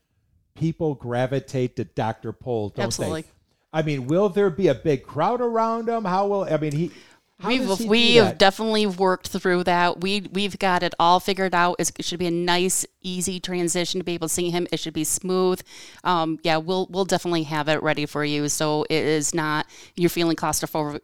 People 0.55 0.95
gravitate 0.95 1.75
to 1.77 1.83
Dr. 1.83 2.31
Pol, 2.31 2.69
don't 2.69 2.85
Absolutely. 2.85 3.21
they? 3.21 3.27
I 3.71 3.83
mean, 3.83 4.07
will 4.07 4.29
there 4.29 4.49
be 4.49 4.67
a 4.67 4.73
big 4.73 5.03
crowd 5.03 5.41
around 5.41 5.87
him? 5.87 6.03
How 6.05 6.27
will 6.27 6.43
I 6.43 6.57
mean 6.57 6.71
he 6.71 6.91
how 7.39 7.47
We've 7.47 7.79
we 7.81 8.15
have 8.15 8.37
definitely 8.37 8.85
worked 8.85 9.29
through 9.29 9.63
that. 9.63 10.01
We 10.01 10.27
we've 10.31 10.59
got 10.59 10.83
it 10.83 10.93
all 10.99 11.19
figured 11.19 11.55
out. 11.55 11.77
It's, 11.79 11.91
it 11.97 12.03
should 12.03 12.19
be 12.19 12.27
a 12.27 12.31
nice, 12.31 12.85
easy 13.01 13.39
transition 13.39 13.99
to 13.99 14.03
be 14.03 14.13
able 14.13 14.27
to 14.27 14.33
see 14.33 14.49
him. 14.49 14.67
It 14.71 14.79
should 14.79 14.93
be 14.93 15.05
smooth. 15.05 15.61
Um, 16.03 16.39
yeah, 16.43 16.57
we'll 16.57 16.87
we'll 16.89 17.05
definitely 17.05 17.43
have 17.43 17.69
it 17.69 17.81
ready 17.81 18.05
for 18.05 18.25
you. 18.25 18.49
So 18.49 18.83
it 18.89 19.03
is 19.03 19.33
not 19.33 19.67
you're 19.95 20.09
feeling 20.09 20.35
claustrophobic. 20.35 20.99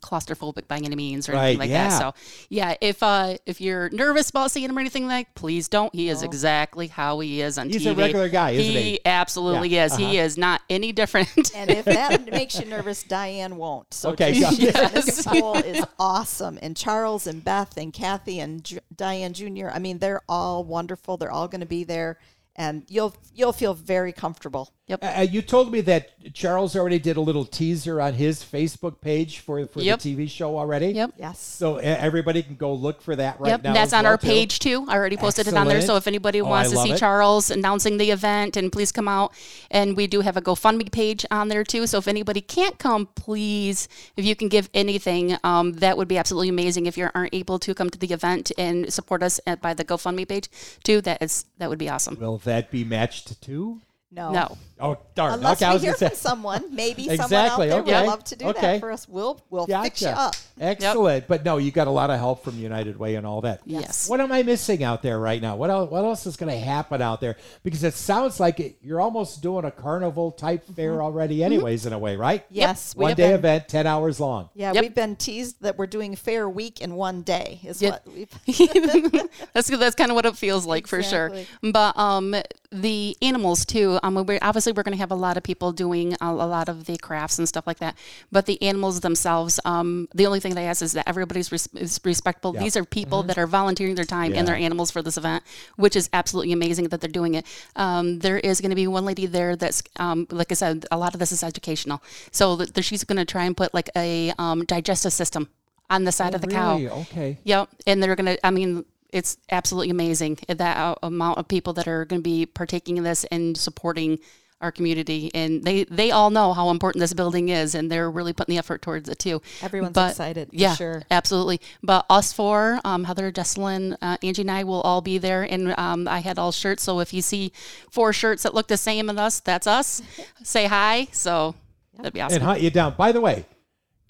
Claustrophobic 0.00 0.68
by 0.68 0.78
any 0.78 0.94
means, 0.94 1.28
or 1.28 1.32
Right, 1.32 1.42
anything 1.42 1.58
like 1.60 1.70
yeah. 1.70 1.88
that. 1.88 1.98
So, 1.98 2.14
yeah, 2.48 2.74
if 2.80 3.02
uh 3.02 3.36
if 3.46 3.60
you're 3.60 3.90
nervous 3.90 4.30
about 4.30 4.50
seeing 4.50 4.68
him 4.68 4.76
or 4.76 4.80
anything 4.80 5.06
like, 5.06 5.34
please 5.34 5.68
don't. 5.68 5.94
He 5.94 6.08
is 6.08 6.22
exactly 6.22 6.86
how 6.88 7.20
he 7.20 7.40
is 7.40 7.58
on 7.58 7.68
He's 7.70 7.84
TV. 7.84 7.92
a 7.92 7.94
regular 7.94 8.28
guy, 8.28 8.50
isn't 8.50 8.72
he? 8.82 9.00
absolutely 9.04 9.68
Yeah, 9.68 9.86
is. 9.86 9.96
He 9.96 10.04
uh-huh. 10.04 10.24
is 10.24 10.38
not 10.38 10.60
any 10.70 10.92
different. 10.92 11.28
And 11.54 11.70
if 11.70 11.84
that 11.84 12.24
makes 12.30 12.58
you 12.58 12.66
nervous, 12.66 13.02
Diane 13.02 13.56
won't. 13.56 13.92
So 13.94 14.10
Okay, 14.10 14.32
just- 14.34 14.58
yeah. 14.58 14.88
this 14.88 15.24
Pol 15.24 15.56
is 15.58 15.84
awesome. 15.98 16.58
And 16.62 16.76
Charles 16.76 17.26
and 17.26 17.44
Beth 17.44 17.76
and 17.76 17.92
Kathy 17.92 18.40
and 18.40 18.62
J- 18.64 18.78
Diane 18.94 19.32
Jr. 19.32 19.68
I 19.72 19.78
mean, 19.78 19.98
they're 19.98 20.22
all 20.28 20.64
wonderful. 20.64 21.16
They're 21.16 21.30
all 21.30 21.48
going 21.48 21.60
to 21.60 21.66
be 21.66 21.84
there, 21.84 22.18
and 22.56 22.84
you'll 22.88 23.14
you'll 23.34 23.52
feel 23.52 23.74
very 23.74 24.12
comfortable. 24.12 24.72
Uh, 25.00 25.26
you 25.28 25.40
told 25.40 25.72
me 25.72 25.80
that 25.80 26.10
Charles 26.34 26.76
already 26.76 26.98
did 26.98 27.16
a 27.16 27.20
little 27.20 27.46
teaser 27.46 28.02
on 28.02 28.12
his 28.12 28.44
Facebook 28.44 29.00
page 29.00 29.38
for, 29.38 29.66
for 29.66 29.80
Yep. 29.80 30.00
the 30.00 30.14
TV 30.14 30.28
show 30.28 30.58
already. 30.58 30.88
Yep. 30.88 31.12
Yes. 31.16 31.40
So 31.40 31.76
uh, 31.76 31.80
everybody 31.80 32.42
can 32.42 32.56
go 32.56 32.74
look 32.74 33.00
for 33.00 33.16
that 33.16 33.40
right 33.40 33.48
yep, 33.48 33.62
now. 33.62 33.70
and 33.70 33.76
that's 33.76 33.94
on 33.94 34.04
well, 34.04 34.12
our 34.12 34.18
too. 34.18 34.26
page 34.26 34.58
too. 34.58 34.84
I 34.86 34.94
already 34.96 35.16
posted 35.16 35.48
it 35.48 35.54
on 35.54 35.68
there. 35.68 35.80
So 35.80 35.96
if 35.96 36.06
anybody 36.06 36.42
Oh, 36.42 36.44
wants 36.44 36.70
I 36.72 36.74
to 36.74 36.82
see 36.82 36.92
it. 36.92 36.98
Charles 36.98 37.50
announcing 37.50 37.96
the 37.96 38.10
event, 38.10 38.58
and 38.58 38.70
please 38.70 38.92
come 38.92 39.08
out. 39.08 39.32
And 39.70 39.96
we 39.96 40.06
do 40.06 40.20
have 40.20 40.36
a 40.36 40.42
GoFundMe 40.42 40.92
page 40.92 41.24
on 41.30 41.48
there 41.48 41.64
too. 41.64 41.86
So 41.86 41.96
if 41.96 42.06
anybody 42.06 42.42
can't 42.42 42.78
come, 42.78 43.06
please, 43.14 43.88
if 44.18 44.24
you 44.26 44.36
can 44.36 44.48
give 44.48 44.68
anything, 44.74 45.38
um, 45.44 45.72
that 45.74 45.96
would 45.96 46.08
be 46.08 46.18
absolutely 46.18 46.50
amazing. 46.50 46.84
If 46.84 46.98
you 46.98 47.08
aren't 47.14 47.32
able 47.32 47.58
to 47.60 47.74
come 47.74 47.88
to 47.88 47.98
the 47.98 48.12
event 48.12 48.52
and 48.58 48.92
support 48.92 49.22
us 49.22 49.40
at, 49.46 49.62
by 49.62 49.72
the 49.72 49.84
GoFundMe 49.84 50.28
page 50.28 50.50
too, 50.82 51.00
that 51.00 51.22
is 51.22 51.46
that 51.56 51.70
would 51.70 51.78
be 51.78 51.88
awesome. 51.88 52.18
Will 52.20 52.36
that 52.44 52.70
be 52.70 52.84
matched 52.84 53.40
too? 53.42 53.80
No. 54.14 54.30
No. 54.32 54.56
Oh, 54.80 54.98
darn. 55.14 55.34
Unless 55.34 55.58
okay, 55.62 55.66
I 55.66 55.70
we 55.70 55.74
was 55.74 55.82
hear 55.82 55.92
going 55.92 55.98
to 56.00 56.06
from 56.08 56.16
say. 56.16 56.20
someone, 56.20 56.74
maybe 56.74 57.04
someone 57.04 57.20
out 57.20 57.24
Exactly, 57.24 57.68
there 57.68 57.80
okay. 57.80 58.00
would 58.00 58.06
love 58.08 58.24
to 58.24 58.36
do 58.36 58.46
Okay. 58.46 58.60
that 58.60 58.80
for 58.80 58.90
us. 58.92 59.08
We'll 59.08 59.40
we'll 59.50 59.66
fix 59.66 60.02
you 60.02 60.08
up. 60.08 60.34
Excellent. 60.60 61.26
But 61.28 61.44
no, 61.44 61.58
you 61.58 61.70
got 61.70 61.86
a 61.86 61.90
lot 61.90 62.10
of 62.10 62.18
help 62.18 62.44
from 62.44 62.58
United 62.58 62.98
Way 62.98 63.14
and 63.14 63.26
all 63.26 63.40
that. 63.42 63.60
Yes. 63.64 64.08
What 64.08 64.20
am 64.20 64.30
I 64.32 64.42
missing 64.42 64.82
out 64.84 65.02
there 65.02 65.18
right 65.18 65.40
now? 65.40 65.56
What 65.56 65.70
else, 65.70 65.90
what 65.90 66.04
else 66.04 66.26
is 66.26 66.36
going 66.36 66.50
to 66.52 66.58
happen 66.58 67.00
out 67.02 67.20
there? 67.20 67.36
Because 67.62 67.82
it 67.84 67.94
sounds 67.94 68.40
like 68.40 68.58
it, 68.60 68.76
you're 68.82 69.00
almost 69.00 69.42
doing 69.42 69.64
a 69.64 69.70
carnival 69.70 70.32
type 70.32 70.64
fair 70.74 71.00
already, 71.02 71.42
anyways, 71.44 71.86
in 71.86 71.92
a 71.92 71.98
way, 71.98 72.16
right? 72.16 72.44
Yes, 72.50 72.94
we 72.96 73.02
One 73.04 73.14
day 73.14 73.28
been- 73.30 73.34
event, 73.38 73.68
10 73.68 73.86
hours 73.86 74.18
long. 74.20 74.48
Yeah, 74.54 74.72
Yep. 74.74 74.82
we've 74.82 74.94
been 74.94 75.16
teased 75.16 75.62
that 75.62 75.78
we're 75.78 75.86
doing 75.86 76.14
fair 76.16 76.48
week 76.48 76.80
in 76.80 76.94
one 76.96 77.22
day. 77.22 77.60
Is 77.64 77.80
Yep. 77.80 78.06
what 78.06 78.14
we've. 78.14 78.30
that's 79.52 79.68
that's 79.68 79.94
kind 79.96 80.10
of 80.10 80.14
what 80.16 80.26
it 80.26 80.36
feels 80.36 80.66
like 80.66 80.86
for 80.86 81.02
sure. 81.02 81.32
But 81.62 81.96
um, 81.98 82.34
the 82.74 83.16
animals 83.22 83.64
too. 83.64 83.98
Um, 84.02 84.14
we're, 84.26 84.38
obviously 84.42 84.72
we're 84.72 84.82
going 84.82 84.96
to 84.96 84.98
have 84.98 85.12
a 85.12 85.14
lot 85.14 85.36
of 85.36 85.42
people 85.42 85.72
doing 85.72 86.14
a, 86.20 86.26
a 86.26 86.46
lot 86.46 86.68
of 86.68 86.86
the 86.86 86.98
crafts 86.98 87.38
and 87.38 87.48
stuff 87.48 87.66
like 87.66 87.78
that. 87.78 87.96
But 88.32 88.46
the 88.46 88.60
animals 88.62 89.00
themselves, 89.00 89.60
um, 89.64 90.08
the 90.14 90.26
only 90.26 90.40
thing 90.40 90.54
they 90.54 90.66
ask 90.66 90.82
is 90.82 90.92
that 90.92 91.08
everybody's 91.08 91.52
res- 91.52 91.68
is 91.74 92.00
respectful. 92.04 92.52
These 92.52 92.76
are 92.76 92.84
people 92.84 93.22
that 93.24 93.38
are 93.38 93.46
volunteering 93.46 93.94
their 93.94 94.04
time 94.04 94.32
and 94.34 94.48
their 94.48 94.56
animals 94.56 94.90
for 94.90 95.02
this 95.02 95.16
event, 95.16 95.44
which 95.76 95.94
is 95.94 96.10
absolutely 96.12 96.52
amazing 96.52 96.88
that 96.88 97.00
they're 97.00 97.08
doing 97.08 97.34
it. 97.34 97.46
Um, 97.76 98.18
there 98.18 98.38
is 98.38 98.60
going 98.60 98.70
to 98.70 98.76
be 98.76 98.86
one 98.86 99.04
lady 99.04 99.26
there 99.26 99.56
that's, 99.56 99.82
um, 99.96 100.26
like 100.30 100.50
I 100.50 100.54
said, 100.54 100.86
a 100.90 100.98
lot 100.98 101.14
of 101.14 101.20
this 101.20 101.32
is 101.32 101.42
educational. 101.42 102.02
So 102.32 102.56
that 102.56 102.82
she's 102.82 103.04
going 103.04 103.18
to 103.18 103.24
try 103.24 103.44
and 103.44 103.56
put 103.56 103.72
like 103.72 103.90
a 103.96 104.32
um, 104.38 104.64
digestive 104.64 105.12
system 105.12 105.48
on 105.90 106.04
the 106.04 106.12
side 106.12 106.34
of 106.34 106.40
the 106.40 106.46
cow. 106.46 106.78
Okay. 106.78 107.38
Yep, 107.44 107.68
and 107.86 108.02
they're 108.02 108.16
gonna. 108.16 108.38
I 108.42 108.50
mean, 108.50 108.84
it's 109.14 109.38
absolutely 109.50 109.90
amazing 109.90 110.38
that 110.48 110.76
uh, 110.76 110.94
amount 111.02 111.38
of 111.38 111.48
people 111.48 111.72
that 111.74 111.86
are 111.88 112.04
going 112.04 112.20
to 112.20 112.24
be 112.24 112.44
partaking 112.46 112.96
in 112.98 113.04
this 113.04 113.24
and 113.24 113.56
supporting 113.56 114.18
our 114.60 114.72
community, 114.72 115.30
and 115.34 115.62
they 115.62 115.84
they 115.84 116.10
all 116.10 116.30
know 116.30 116.54
how 116.54 116.70
important 116.70 117.00
this 117.00 117.12
building 117.12 117.50
is, 117.50 117.74
and 117.74 117.90
they're 117.90 118.10
really 118.10 118.32
putting 118.32 118.54
the 118.54 118.58
effort 118.58 118.80
towards 118.80 119.08
it 119.08 119.18
too. 119.18 119.42
Everyone's 119.60 119.92
But- 119.94 120.10
excited, 120.12 120.48
for 120.48 120.56
yeah, 120.56 120.74
sure. 120.74 121.02
absolutely. 121.10 121.60
But 121.82 122.06
us 122.08 122.32
four, 122.32 122.80
um, 122.84 123.04
Heather, 123.04 123.30
Jesselyn, 123.30 123.96
uh, 124.00 124.16
Angie, 124.22 124.42
and 124.42 124.50
I 124.50 124.64
will 124.64 124.80
all 124.80 125.02
be 125.02 125.18
there, 125.18 125.42
and 125.42 125.74
um, 125.78 126.08
I 126.08 126.20
had 126.20 126.38
all 126.38 126.50
shirts. 126.52 126.82
So 126.82 127.00
if 127.00 127.12
you 127.12 127.20
see 127.20 127.52
four 127.90 128.12
shirts 128.14 128.42
that 128.44 128.54
look 128.54 128.68
the 128.68 128.76
same 128.78 129.10
as 129.10 129.16
us, 129.18 129.40
that's 129.40 129.66
us. 129.66 130.00
Say 130.42 130.64
hi. 130.66 131.08
So 131.12 131.54
that'd 131.98 132.14
be 132.14 132.22
awesome. 132.22 132.36
And 132.36 132.44
hunt 132.44 132.60
you 132.62 132.70
down. 132.70 132.94
By 132.96 133.12
the 133.12 133.20
way, 133.20 133.44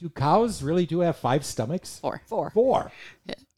do 0.04 0.10
cows 0.10 0.62
really 0.62 0.84
do 0.84 1.00
have 1.00 1.16
five 1.16 1.46
stomachs? 1.46 1.98
Four. 1.98 2.20
Four. 2.26 2.50
Four. 2.50 2.92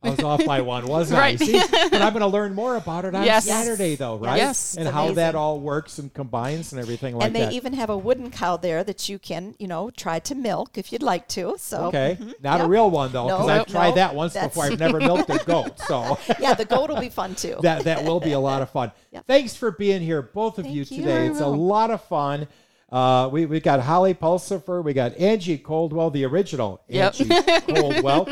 I 0.03 0.11
was 0.11 0.21
off 0.21 0.45
by 0.47 0.61
one, 0.61 0.87
wasn't 0.87 1.19
Right. 1.19 1.41
I? 1.41 1.45
See? 1.45 1.59
But 1.91 2.01
I'm 2.01 2.13
going 2.13 2.21
to 2.21 2.29
learn 2.29 2.55
more 2.55 2.77
about 2.77 3.05
it 3.05 3.17
on 3.17 3.25
Yes. 3.25 3.47
Saturday, 3.47 3.97
though, 3.97 4.17
right? 4.19 4.37
Yes. 4.37 4.77
And 4.77 4.87
It's 4.87 4.95
how 4.95 5.11
that 5.15 5.35
all 5.35 5.59
works 5.59 5.99
and 5.99 6.15
combines 6.15 6.71
and 6.73 6.81
everything 6.81 7.15
like 7.17 7.23
that. 7.23 7.27
and 7.27 7.35
they 7.35 7.41
that. 7.47 7.53
even 7.55 7.73
have 7.73 7.91
a 7.91 7.99
wooden 7.99 8.31
cow 8.31 8.57
there 8.57 8.85
that 8.85 9.09
you 9.09 9.19
can, 9.19 9.57
you 9.59 9.67
know, 9.67 9.91
try 9.91 10.21
to 10.21 10.37
milk 10.37 10.79
if 10.79 10.93
you'd 10.93 11.03
like 11.03 11.27
to. 11.29 11.57
So 11.59 11.87
Okay, 11.87 12.17
mm-hmm. 12.21 12.31
not 12.41 12.61
a 12.61 12.69
real 12.69 12.89
one 12.91 13.11
though, 13.11 13.25
because 13.27 13.47
No, 13.49 13.53
I've 13.55 13.67
tried 13.67 13.89
no, 13.91 13.95
that 13.97 14.15
once 14.15 14.35
that's- 14.35 14.51
before. 14.55 14.67
I've 14.71 14.79
never 14.79 15.01
milked 15.01 15.31
a 15.31 15.39
goat, 15.47 15.81
so 15.81 16.17
yeah, 16.39 16.55
the 16.55 16.65
goat 16.67 16.89
will 16.91 17.01
be 17.01 17.09
fun 17.09 17.35
too. 17.35 17.57
that 17.63 17.83
that 17.85 18.05
will 18.05 18.21
be 18.21 18.33
a 18.33 18.39
lot 18.41 18.63
of 18.63 18.71
fun. 18.71 18.93
Yep. 19.13 19.25
Thanks 19.27 19.57
for 19.57 19.71
being 19.71 20.03
here, 20.03 20.21
both 20.21 20.59
of 20.59 20.67
Thank 20.67 20.77
you. 20.77 20.85
today. 20.85 21.27
It's 21.27 21.41
a 21.41 21.47
lot 21.47 21.91
of 21.91 22.03
fun. 22.05 22.47
Uh, 22.91 23.29
we 23.33 23.47
we 23.47 23.59
got 23.61 23.81
Holly 23.81 24.15
Pulsifer, 24.15 24.83
we 24.83 24.93
got 24.93 25.17
Angie 25.17 25.59
Coldwell, 25.59 26.11
the 26.11 26.25
original 26.25 26.81
Yep. 26.89 27.21
Angie 27.21 27.73
Coldwell. 27.75 28.29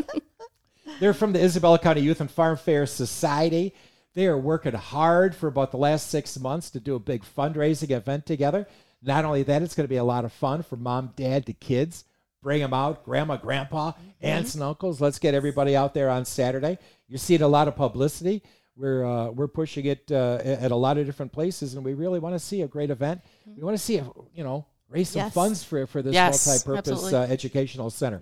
They're 1.01 1.15
from 1.15 1.33
the 1.33 1.43
Isabella 1.43 1.79
County 1.79 2.03
Youth 2.03 2.21
and 2.21 2.31
Farm 2.31 2.57
Fair 2.57 2.87
Society. 2.87 3.75
They 4.15 4.27
are 4.27 4.39
working 4.39 4.75
hard 4.75 5.35
for 5.35 5.49
about 5.49 5.73
the 5.73 5.77
last 5.77 6.09
six 6.09 6.39
months 6.39 6.71
to 6.71 6.81
do 6.81 6.95
a 6.95 7.01
big 7.01 7.25
fundraising 7.25 7.91
event 7.91 8.27
together. 8.27 8.69
Not 9.03 9.25
only 9.25 9.43
that, 9.43 9.63
it's 9.63 9.75
going 9.75 9.85
to 9.85 9.89
be 9.89 9.97
a 9.97 10.05
lot 10.05 10.25
of 10.25 10.33
fun 10.33 10.63
for 10.63 10.77
mom, 10.77 11.13
dad, 11.17 11.47
to 11.47 11.53
kids. 11.53 12.05
Bring 12.43 12.61
them 12.61 12.73
out, 12.73 13.05
grandma, 13.05 13.37
grandpa, 13.37 13.93
aunts, 14.21 14.55
and 14.55 14.63
uncles. 14.63 15.01
Let's 15.01 15.19
get 15.19 15.35
everybody 15.35 15.75
out 15.75 15.95
there 15.95 16.11
on 16.11 16.25
Saturday. 16.25 16.79
You're 17.09 17.19
seeing 17.19 17.43
a 17.43 17.49
lot 17.49 17.67
of 17.69 17.75
publicity. 17.75 18.43
We're 18.77 19.05
uh, 19.05 19.31
we're 19.31 19.49
pushing 19.49 19.87
it 19.87 20.11
uh, 20.11 20.39
at 20.43 20.73
a 20.73 20.77
lot 20.77 20.99
of 20.99 21.07
different 21.07 21.33
places, 21.33 21.75
and 21.75 21.85
we 21.85 21.95
really 21.95 22.19
want 22.19 22.35
to 22.35 22.41
see 22.41 22.63
a 22.63 22.69
great 22.69 22.91
event. 22.91 23.21
We 23.47 23.63
want 23.63 23.77
to 23.77 23.83
see, 23.83 23.99
a, 23.99 24.11
you 24.35 24.43
know, 24.43 24.67
raise 24.89 25.11
some 25.11 25.21
Yes. 25.23 25.33
funds 25.33 25.63
for 25.63 25.87
for 25.87 26.03
this 26.03 26.15
Yes, 26.15 26.47
multi-purpose 26.47 27.13
uh, 27.13 27.21
educational 27.31 27.91
center. 27.91 28.21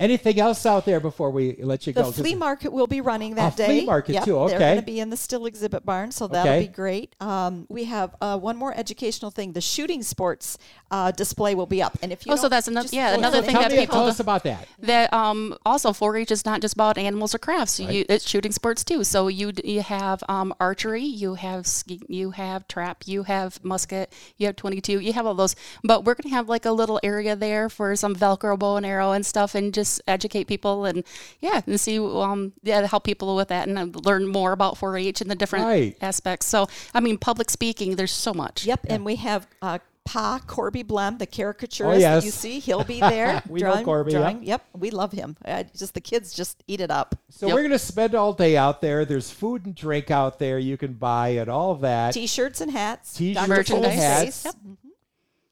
Anything 0.00 0.40
else 0.40 0.64
out 0.64 0.86
there 0.86 0.98
before 0.98 1.30
we 1.30 1.56
let 1.60 1.86
you 1.86 1.92
go? 1.92 2.10
The 2.10 2.22
flea 2.22 2.34
market 2.34 2.72
will 2.72 2.86
be 2.86 3.02
running 3.02 3.34
that 3.34 3.52
Oh, 3.52 3.56
day. 3.56 3.66
flea 3.66 3.84
market 3.84 4.14
Yep, 4.14 4.24
too, 4.24 4.46
They're 4.48 4.58
going 4.58 4.76
to 4.76 4.82
be 4.82 4.98
in 4.98 5.10
the 5.10 5.16
still 5.16 5.44
exhibit 5.44 5.84
barn, 5.84 6.10
so 6.10 6.26
that'll 6.26 6.50
Okay. 6.50 6.66
be 6.66 6.72
great. 6.72 7.14
Um, 7.20 7.66
we 7.68 7.84
have 7.84 8.16
uh, 8.22 8.38
one 8.38 8.56
more 8.56 8.72
educational 8.74 9.30
thing. 9.30 9.52
The 9.52 9.60
shooting 9.60 10.02
sports 10.02 10.56
uh, 10.90 11.10
display 11.12 11.54
will 11.54 11.66
be 11.66 11.82
up, 11.82 11.98
and 12.02 12.12
if 12.12 12.24
you 12.26 12.32
Oh, 12.32 12.36
so 12.36 12.48
that's 12.48 12.66
another- 12.66 12.88
yeah, 12.92 13.14
another 13.14 13.38
ahead 13.40 13.44
thing 13.44 13.56
and- 13.56 13.62
tell 13.62 13.70
that 13.70 13.76
me, 13.76 13.82
people 13.82 13.94
tell 13.94 14.06
us 14.08 14.20
about 14.20 14.42
that. 14.44 14.66
That 14.78 15.12
um, 15.12 15.54
also 15.66 15.90
4-H 15.92 16.30
is 16.30 16.46
not 16.46 16.62
just 16.62 16.72
about 16.74 16.96
animals 16.96 17.34
or 17.34 17.38
crafts. 17.38 17.78
You, 17.78 18.06
it's 18.08 18.26
shooting 18.26 18.52
sports 18.52 18.82
too. 18.82 19.04
So 19.04 19.28
you 19.28 19.52
you 19.62 19.82
have 19.82 20.24
um, 20.30 20.54
archery, 20.58 21.04
you 21.04 21.34
have 21.34 21.66
ski, 21.66 22.00
you 22.08 22.30
have 22.30 22.66
trap, 22.68 23.02
you 23.06 23.24
have 23.24 23.62
musket, 23.62 24.12
you 24.38 24.46
have 24.46 24.56
22, 24.56 25.00
you 25.00 25.12
have 25.12 25.26
all 25.26 25.34
those. 25.34 25.54
But 25.84 26.04
we're 26.06 26.14
gonna 26.14 26.34
have 26.34 26.48
like 26.48 26.64
a 26.64 26.72
little 26.72 26.98
area 27.02 27.36
there 27.36 27.68
for 27.68 27.94
some 27.96 28.16
Velcro 28.16 28.58
bow 28.58 28.76
and 28.76 28.86
arrow 28.86 29.12
and 29.12 29.26
stuff, 29.26 29.54
and 29.54 29.74
just 29.74 29.89
educate 30.06 30.44
people 30.46 30.84
and 30.84 31.02
yeah, 31.40 31.62
and 31.66 31.80
see 31.80 31.98
um 31.98 32.52
yeah 32.62 32.86
help 32.86 33.04
people 33.04 33.34
with 33.34 33.48
that 33.48 33.66
and 33.68 33.78
uh, 33.78 33.98
learn 34.08 34.26
more 34.26 34.52
about 34.52 34.76
4-H 34.76 35.20
and 35.22 35.30
the 35.30 35.34
different 35.34 35.64
Right. 35.64 35.96
aspects. 36.02 36.46
So 36.46 36.68
I 36.94 37.00
mean, 37.00 37.16
public 37.18 37.48
speaking, 37.50 37.96
there's 37.96 38.12
so 38.12 38.34
much. 38.34 38.64
Yep, 38.66 38.80
and 38.88 39.04
we 39.04 39.16
have 39.16 39.46
uh, 39.62 39.78
Pa 40.06 40.40
Corby 40.46 40.82
Blem, 40.82 41.18
the 41.18 41.26
caricaturist 41.26 41.96
Oh, 41.96 42.00
yes. 42.00 42.22
that 42.22 42.26
you 42.26 42.32
see. 42.32 42.58
He'll 42.58 42.84
be 42.84 43.00
there. 43.00 43.42
We 43.48 43.60
know 43.60 43.84
Corby, 43.84 44.12
yep. 44.12 44.20
drawing. 44.20 44.42
Yep, 44.44 44.62
we 44.76 44.90
love 44.90 45.12
him. 45.12 45.36
Uh, 45.44 45.62
just 45.76 45.94
the 45.94 46.00
kids 46.00 46.32
just 46.32 46.64
eat 46.66 46.80
it 46.80 46.90
up. 46.90 47.14
So 47.28 47.46
Yep. 47.46 47.54
we're 47.54 47.60
going 47.60 47.70
to 47.72 47.78
spend 47.78 48.14
all 48.14 48.32
day 48.32 48.56
out 48.56 48.80
there. 48.80 49.04
There's 49.04 49.30
food 49.30 49.66
and 49.66 49.74
drink 49.74 50.10
out 50.10 50.38
there 50.38 50.58
you 50.58 50.76
can 50.78 50.94
buy 50.94 51.28
and 51.40 51.48
all 51.50 51.70
of 51.72 51.80
that. 51.82 52.14
T-shirts 52.14 52.60
and 52.60 52.70
hats. 52.72 53.14
T-shirts 53.14 53.70
Dr. 53.70 53.76
and 53.84 53.86
hats. 53.86 54.44
Yep. 54.46 54.54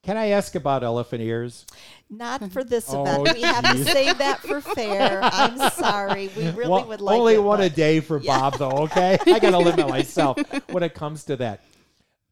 Can 0.09 0.17
I 0.17 0.29
ask 0.29 0.55
about 0.55 0.83
elephant 0.83 1.21
ears? 1.21 1.67
Not 2.09 2.51
for 2.51 2.65
this 2.65 2.87
Oh, 2.89 3.03
event. 3.03 3.37
We 3.37 3.43
have 3.43 3.63
to 3.63 3.77
geez. 3.77 3.93
save 3.93 4.17
that 4.17 4.41
for 4.41 4.63
fair. 4.63 5.21
I'm 5.23 5.59
sorry. 5.73 6.31
We 6.35 6.49
really 6.53 6.71
Well, 6.71 6.87
would 6.87 7.03
like 7.03 7.15
to. 7.15 7.21
only 7.21 7.35
it, 7.35 7.43
one 7.43 7.61
a 7.61 7.69
day 7.69 8.01
for 8.01 8.19
Bob, 8.19 8.57
though. 8.57 8.71
Okay, 8.85 9.19
I 9.27 9.39
got 9.39 9.51
to 9.51 9.59
limit 9.59 9.87
myself 9.87 10.39
when 10.71 10.83
it 10.83 10.95
comes 10.95 11.25
to 11.25 11.37
that. 11.37 11.61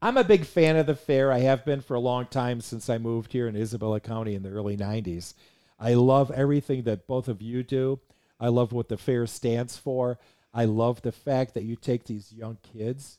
I'm 0.00 0.16
a 0.16 0.24
big 0.24 0.46
fan 0.46 0.76
of 0.76 0.86
the 0.86 0.94
fair. 0.94 1.30
I 1.30 1.40
have 1.40 1.66
been 1.66 1.82
for 1.82 1.92
a 1.96 2.00
long 2.00 2.24
time 2.28 2.62
since 2.62 2.88
I 2.88 2.96
moved 2.96 3.32
here 3.34 3.46
in 3.46 3.54
Isabella 3.54 4.00
County 4.00 4.34
in 4.34 4.42
the 4.42 4.48
early 4.48 4.78
'90s. 4.78 5.34
I 5.78 5.92
love 5.92 6.30
everything 6.30 6.84
that 6.84 7.06
both 7.06 7.28
of 7.28 7.42
you 7.42 7.62
do. 7.62 8.00
I 8.40 8.48
love 8.48 8.72
what 8.72 8.88
the 8.88 8.96
fair 8.96 9.26
stands 9.26 9.76
for. 9.76 10.18
I 10.54 10.64
love 10.64 11.02
the 11.02 11.12
fact 11.12 11.52
that 11.52 11.64
you 11.64 11.76
take 11.76 12.04
these 12.06 12.32
young 12.32 12.56
kids 12.62 13.18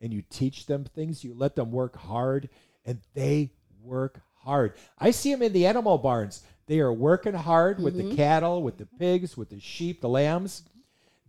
and 0.00 0.14
you 0.14 0.22
teach 0.30 0.64
them 0.64 0.84
things. 0.84 1.24
You 1.24 1.34
let 1.34 1.56
them 1.56 1.70
work 1.72 1.94
hard, 1.96 2.48
and 2.86 3.00
they 3.12 3.50
work 3.82 4.20
hard. 4.42 4.74
I 4.98 5.10
see 5.10 5.32
them 5.32 5.42
in 5.42 5.52
the 5.52 5.66
animal 5.66 5.98
barns. 5.98 6.42
They 6.66 6.80
are 6.80 6.92
working 6.92 7.34
hard 7.34 7.80
with 7.82 7.96
the 7.96 8.14
cattle, 8.14 8.62
with 8.62 8.76
the 8.76 8.86
pigs, 8.86 9.36
with 9.36 9.48
the 9.48 9.58
sheep, 9.60 10.00
the 10.00 10.08
lambs. 10.08 10.62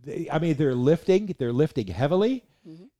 They, 0.04 0.28
I 0.30 0.38
mean, 0.38 0.54
they're 0.54 0.74
lifting. 0.74 1.34
They're 1.38 1.52
lifting 1.52 1.86
heavily. 1.86 2.44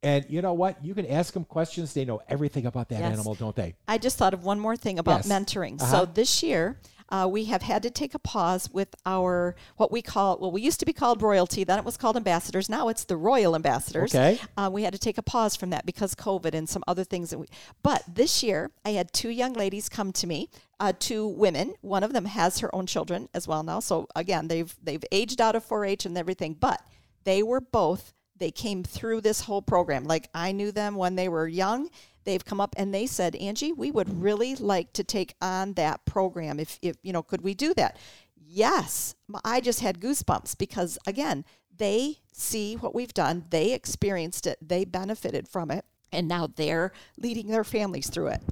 And 0.02 0.24
you 0.30 0.40
know 0.40 0.54
what? 0.54 0.82
You 0.82 0.94
can 0.94 1.04
ask 1.06 1.34
them 1.34 1.44
questions. 1.44 1.92
They 1.92 2.06
know 2.06 2.22
everything 2.28 2.64
about 2.64 2.88
that 2.88 3.00
Yes. 3.00 3.12
animal, 3.12 3.34
don't 3.34 3.54
they? 3.54 3.74
I 3.86 3.98
just 3.98 4.16
thought 4.16 4.32
of 4.32 4.42
one 4.42 4.58
more 4.58 4.74
thing 4.76 4.98
about 4.98 5.26
Yes. 5.26 5.28
mentoring. 5.28 5.80
Uh-huh. 5.80 6.00
So 6.00 6.04
this 6.06 6.42
year, 6.42 6.78
uh, 7.10 7.28
we 7.30 7.44
have 7.46 7.62
had 7.62 7.82
to 7.82 7.90
take 7.90 8.14
a 8.14 8.18
pause 8.18 8.70
with 8.70 8.94
our 9.04 9.54
what 9.76 9.90
we 9.90 10.02
call 10.02 10.38
well, 10.38 10.52
we 10.52 10.62
used 10.62 10.80
to 10.80 10.86
be 10.86 10.92
called 10.92 11.22
royalty, 11.22 11.64
then 11.64 11.78
it 11.78 11.84
was 11.84 11.96
called 11.96 12.16
ambassadors. 12.16 12.68
Now 12.68 12.88
it's 12.88 13.04
the 13.04 13.16
royal 13.16 13.54
ambassadors. 13.54 14.14
Okay. 14.14 14.40
Uh, 14.56 14.70
we 14.72 14.82
had 14.82 14.92
to 14.92 14.98
take 14.98 15.18
a 15.18 15.22
pause 15.22 15.56
from 15.56 15.70
that 15.70 15.86
because 15.86 16.14
COVID 16.14 16.54
and 16.54 16.68
some 16.68 16.84
other 16.86 17.04
things 17.04 17.30
that 17.30 17.38
we. 17.38 17.46
But 17.82 18.02
this 18.06 18.42
year, 18.42 18.70
I 18.84 18.90
had 18.90 19.12
two 19.12 19.30
young 19.30 19.52
ladies 19.52 19.88
come 19.88 20.12
to 20.12 20.26
me. 20.26 20.48
Uh, 20.78 20.92
two 20.98 21.26
women. 21.26 21.74
One 21.82 22.02
of 22.02 22.12
them 22.12 22.24
has 22.24 22.60
her 22.60 22.74
own 22.74 22.86
children 22.86 23.28
as 23.34 23.46
well 23.46 23.62
now. 23.62 23.80
So 23.80 24.06
again, 24.16 24.48
they've 24.48 24.74
they've 24.82 25.04
aged 25.12 25.40
out 25.40 25.56
of 25.56 25.66
4-H 25.66 26.06
and 26.06 26.16
everything, 26.16 26.54
but 26.54 26.80
they 27.24 27.42
were 27.42 27.60
both 27.60 28.14
they 28.40 28.50
came 28.50 28.82
through 28.82 29.20
this 29.20 29.42
whole 29.42 29.62
program. 29.62 30.04
Like 30.04 30.28
I 30.34 30.50
knew 30.50 30.72
them 30.72 30.96
when 30.96 31.14
they 31.14 31.28
were 31.28 31.46
young. 31.46 31.90
They've 32.24 32.44
come 32.44 32.60
up 32.60 32.74
and 32.76 32.94
they 32.94 33.06
said, 33.06 33.36
Angie, 33.36 33.72
we 33.72 33.90
would 33.90 34.22
really 34.22 34.54
like 34.56 34.92
to 34.94 35.04
take 35.04 35.34
on 35.40 35.74
that 35.74 36.04
program. 36.04 36.60
If, 36.60 36.78
if 36.82 36.96
you 37.02 37.12
know, 37.12 37.22
could 37.22 37.42
we 37.42 37.54
do 37.54 37.74
that? 37.74 37.96
Yes. 38.36 39.14
I 39.44 39.60
just 39.60 39.80
had 39.80 40.00
goosebumps 40.00 40.58
because 40.58 40.98
again, 41.06 41.44
they 41.76 42.18
see 42.32 42.74
what 42.74 42.94
we've 42.94 43.14
done. 43.14 43.44
They 43.50 43.72
experienced 43.72 44.46
it. 44.46 44.58
They 44.60 44.84
benefited 44.84 45.48
from 45.48 45.70
it. 45.70 45.84
And 46.12 46.26
now 46.26 46.48
they're 46.54 46.92
leading 47.16 47.46
their 47.46 47.64
families 47.64 48.10
through 48.10 48.28
it. 48.28 48.42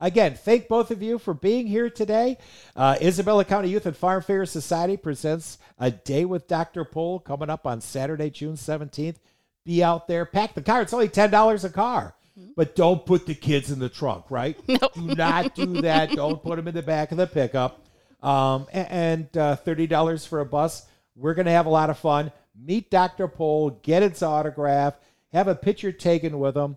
Again, 0.00 0.34
thank 0.34 0.68
both 0.68 0.90
of 0.90 1.02
you 1.02 1.18
for 1.18 1.32
being 1.32 1.66
here 1.66 1.88
today. 1.88 2.36
Uh, 2.74 2.96
Isabella 3.00 3.46
County 3.46 3.70
Youth 3.70 3.86
and 3.86 3.96
Farm 3.96 4.22
Fair 4.22 4.44
Society 4.44 4.96
presents 4.96 5.58
a 5.78 5.90
day 5.90 6.26
with 6.26 6.48
Dr. 6.48 6.84
Pol 6.84 7.20
coming 7.20 7.48
up 7.48 7.66
on 7.66 7.80
Saturday, 7.80 8.28
June 8.28 8.56
17th. 8.56 9.16
Be 9.64 9.82
out 9.82 10.06
there, 10.06 10.26
pack 10.26 10.54
the 10.54 10.60
car. 10.60 10.82
It's 10.82 10.92
only 10.92 11.08
$10 11.08 11.64
a 11.64 11.70
car. 11.70 12.14
But 12.54 12.76
don't 12.76 13.04
put 13.04 13.26
the 13.26 13.34
kids 13.34 13.70
in 13.70 13.78
the 13.78 13.88
trunk, 13.88 14.26
right? 14.30 14.56
Do 14.66 14.80
not 14.96 15.54
do 15.54 15.80
that. 15.82 16.10
Don't 16.10 16.42
put 16.42 16.56
them 16.56 16.68
in 16.68 16.74
the 16.74 16.82
back 16.82 17.10
of 17.12 17.18
the 17.18 17.26
pickup. 17.26 17.84
Um, 18.22 18.66
a- 18.72 18.92
and 18.92 19.24
uh, 19.36 19.56
$30 19.56 20.26
for 20.26 20.40
a 20.40 20.46
bus. 20.46 20.86
We're 21.14 21.34
going 21.34 21.46
to 21.46 21.52
have 21.52 21.66
a 21.66 21.70
lot 21.70 21.88
of 21.90 21.98
fun. 21.98 22.32
Meet 22.58 22.90
Dr. 22.90 23.28
Pol, 23.28 23.70
get 23.82 24.02
its 24.02 24.22
autograph, 24.22 24.94
have 25.32 25.48
a 25.48 25.54
picture 25.54 25.92
taken 25.92 26.38
with 26.38 26.56
him 26.56 26.76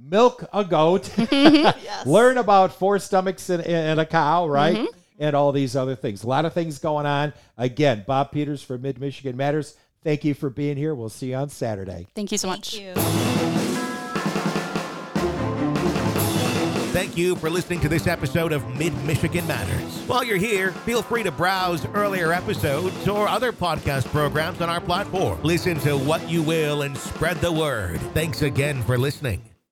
milk 0.00 0.44
a 0.52 0.64
goat, 0.64 1.10
learn 2.06 2.38
about 2.38 2.72
four 2.72 2.98
stomachs 2.98 3.50
in, 3.50 3.60
in 3.60 3.98
a 3.98 4.06
cow, 4.06 4.46
right? 4.46 4.88
And 5.18 5.36
all 5.36 5.52
these 5.52 5.76
other 5.76 5.96
things. 5.96 6.24
A 6.24 6.26
lot 6.26 6.44
of 6.44 6.54
things 6.54 6.78
going 6.78 7.06
on. 7.06 7.34
Again, 7.58 8.04
Bob 8.06 8.32
Peters 8.32 8.62
for 8.62 8.78
Mid 8.78 8.98
Michigan 8.98 9.36
Matters. 9.36 9.76
Thank 10.02 10.24
you 10.24 10.32
for 10.32 10.48
being 10.48 10.78
here. 10.78 10.94
We'll 10.94 11.10
see 11.10 11.30
you 11.30 11.36
on 11.36 11.50
Saturday. 11.50 12.06
Thank 12.14 12.32
you 12.32 12.38
so 12.38 12.48
much. 12.48 12.80
Thank 17.10 17.18
you 17.18 17.34
for 17.34 17.50
listening 17.50 17.80
to 17.80 17.88
this 17.88 18.06
episode 18.06 18.52
of 18.52 18.64
Mid 18.76 18.94
Michigan 19.04 19.44
Matters. 19.48 19.98
While 20.06 20.22
you're 20.22 20.36
here, 20.36 20.70
feel 20.70 21.02
free 21.02 21.24
to 21.24 21.32
browse 21.32 21.84
earlier 21.86 22.32
episodes 22.32 23.08
or 23.08 23.26
other 23.26 23.50
podcast 23.50 24.06
programs 24.12 24.60
on 24.60 24.70
our 24.70 24.80
platform. 24.80 25.42
Listen 25.42 25.76
to 25.80 25.98
what 25.98 26.30
you 26.30 26.40
will 26.40 26.82
and 26.82 26.96
spread 26.96 27.38
the 27.38 27.50
word. 27.50 28.00
Thanks 28.14 28.42
again 28.42 28.80
for 28.84 28.96
listening. 28.96 29.49